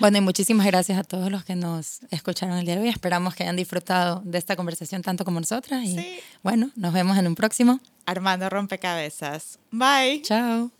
[0.00, 2.88] Bueno, y muchísimas gracias a todos los que nos escucharon el día de hoy.
[2.88, 5.84] Esperamos que hayan disfrutado de esta conversación tanto como nosotras.
[5.84, 7.80] Y bueno, nos vemos en un próximo.
[8.06, 9.58] Armando Rompecabezas.
[9.70, 10.22] Bye.
[10.22, 10.70] Chao.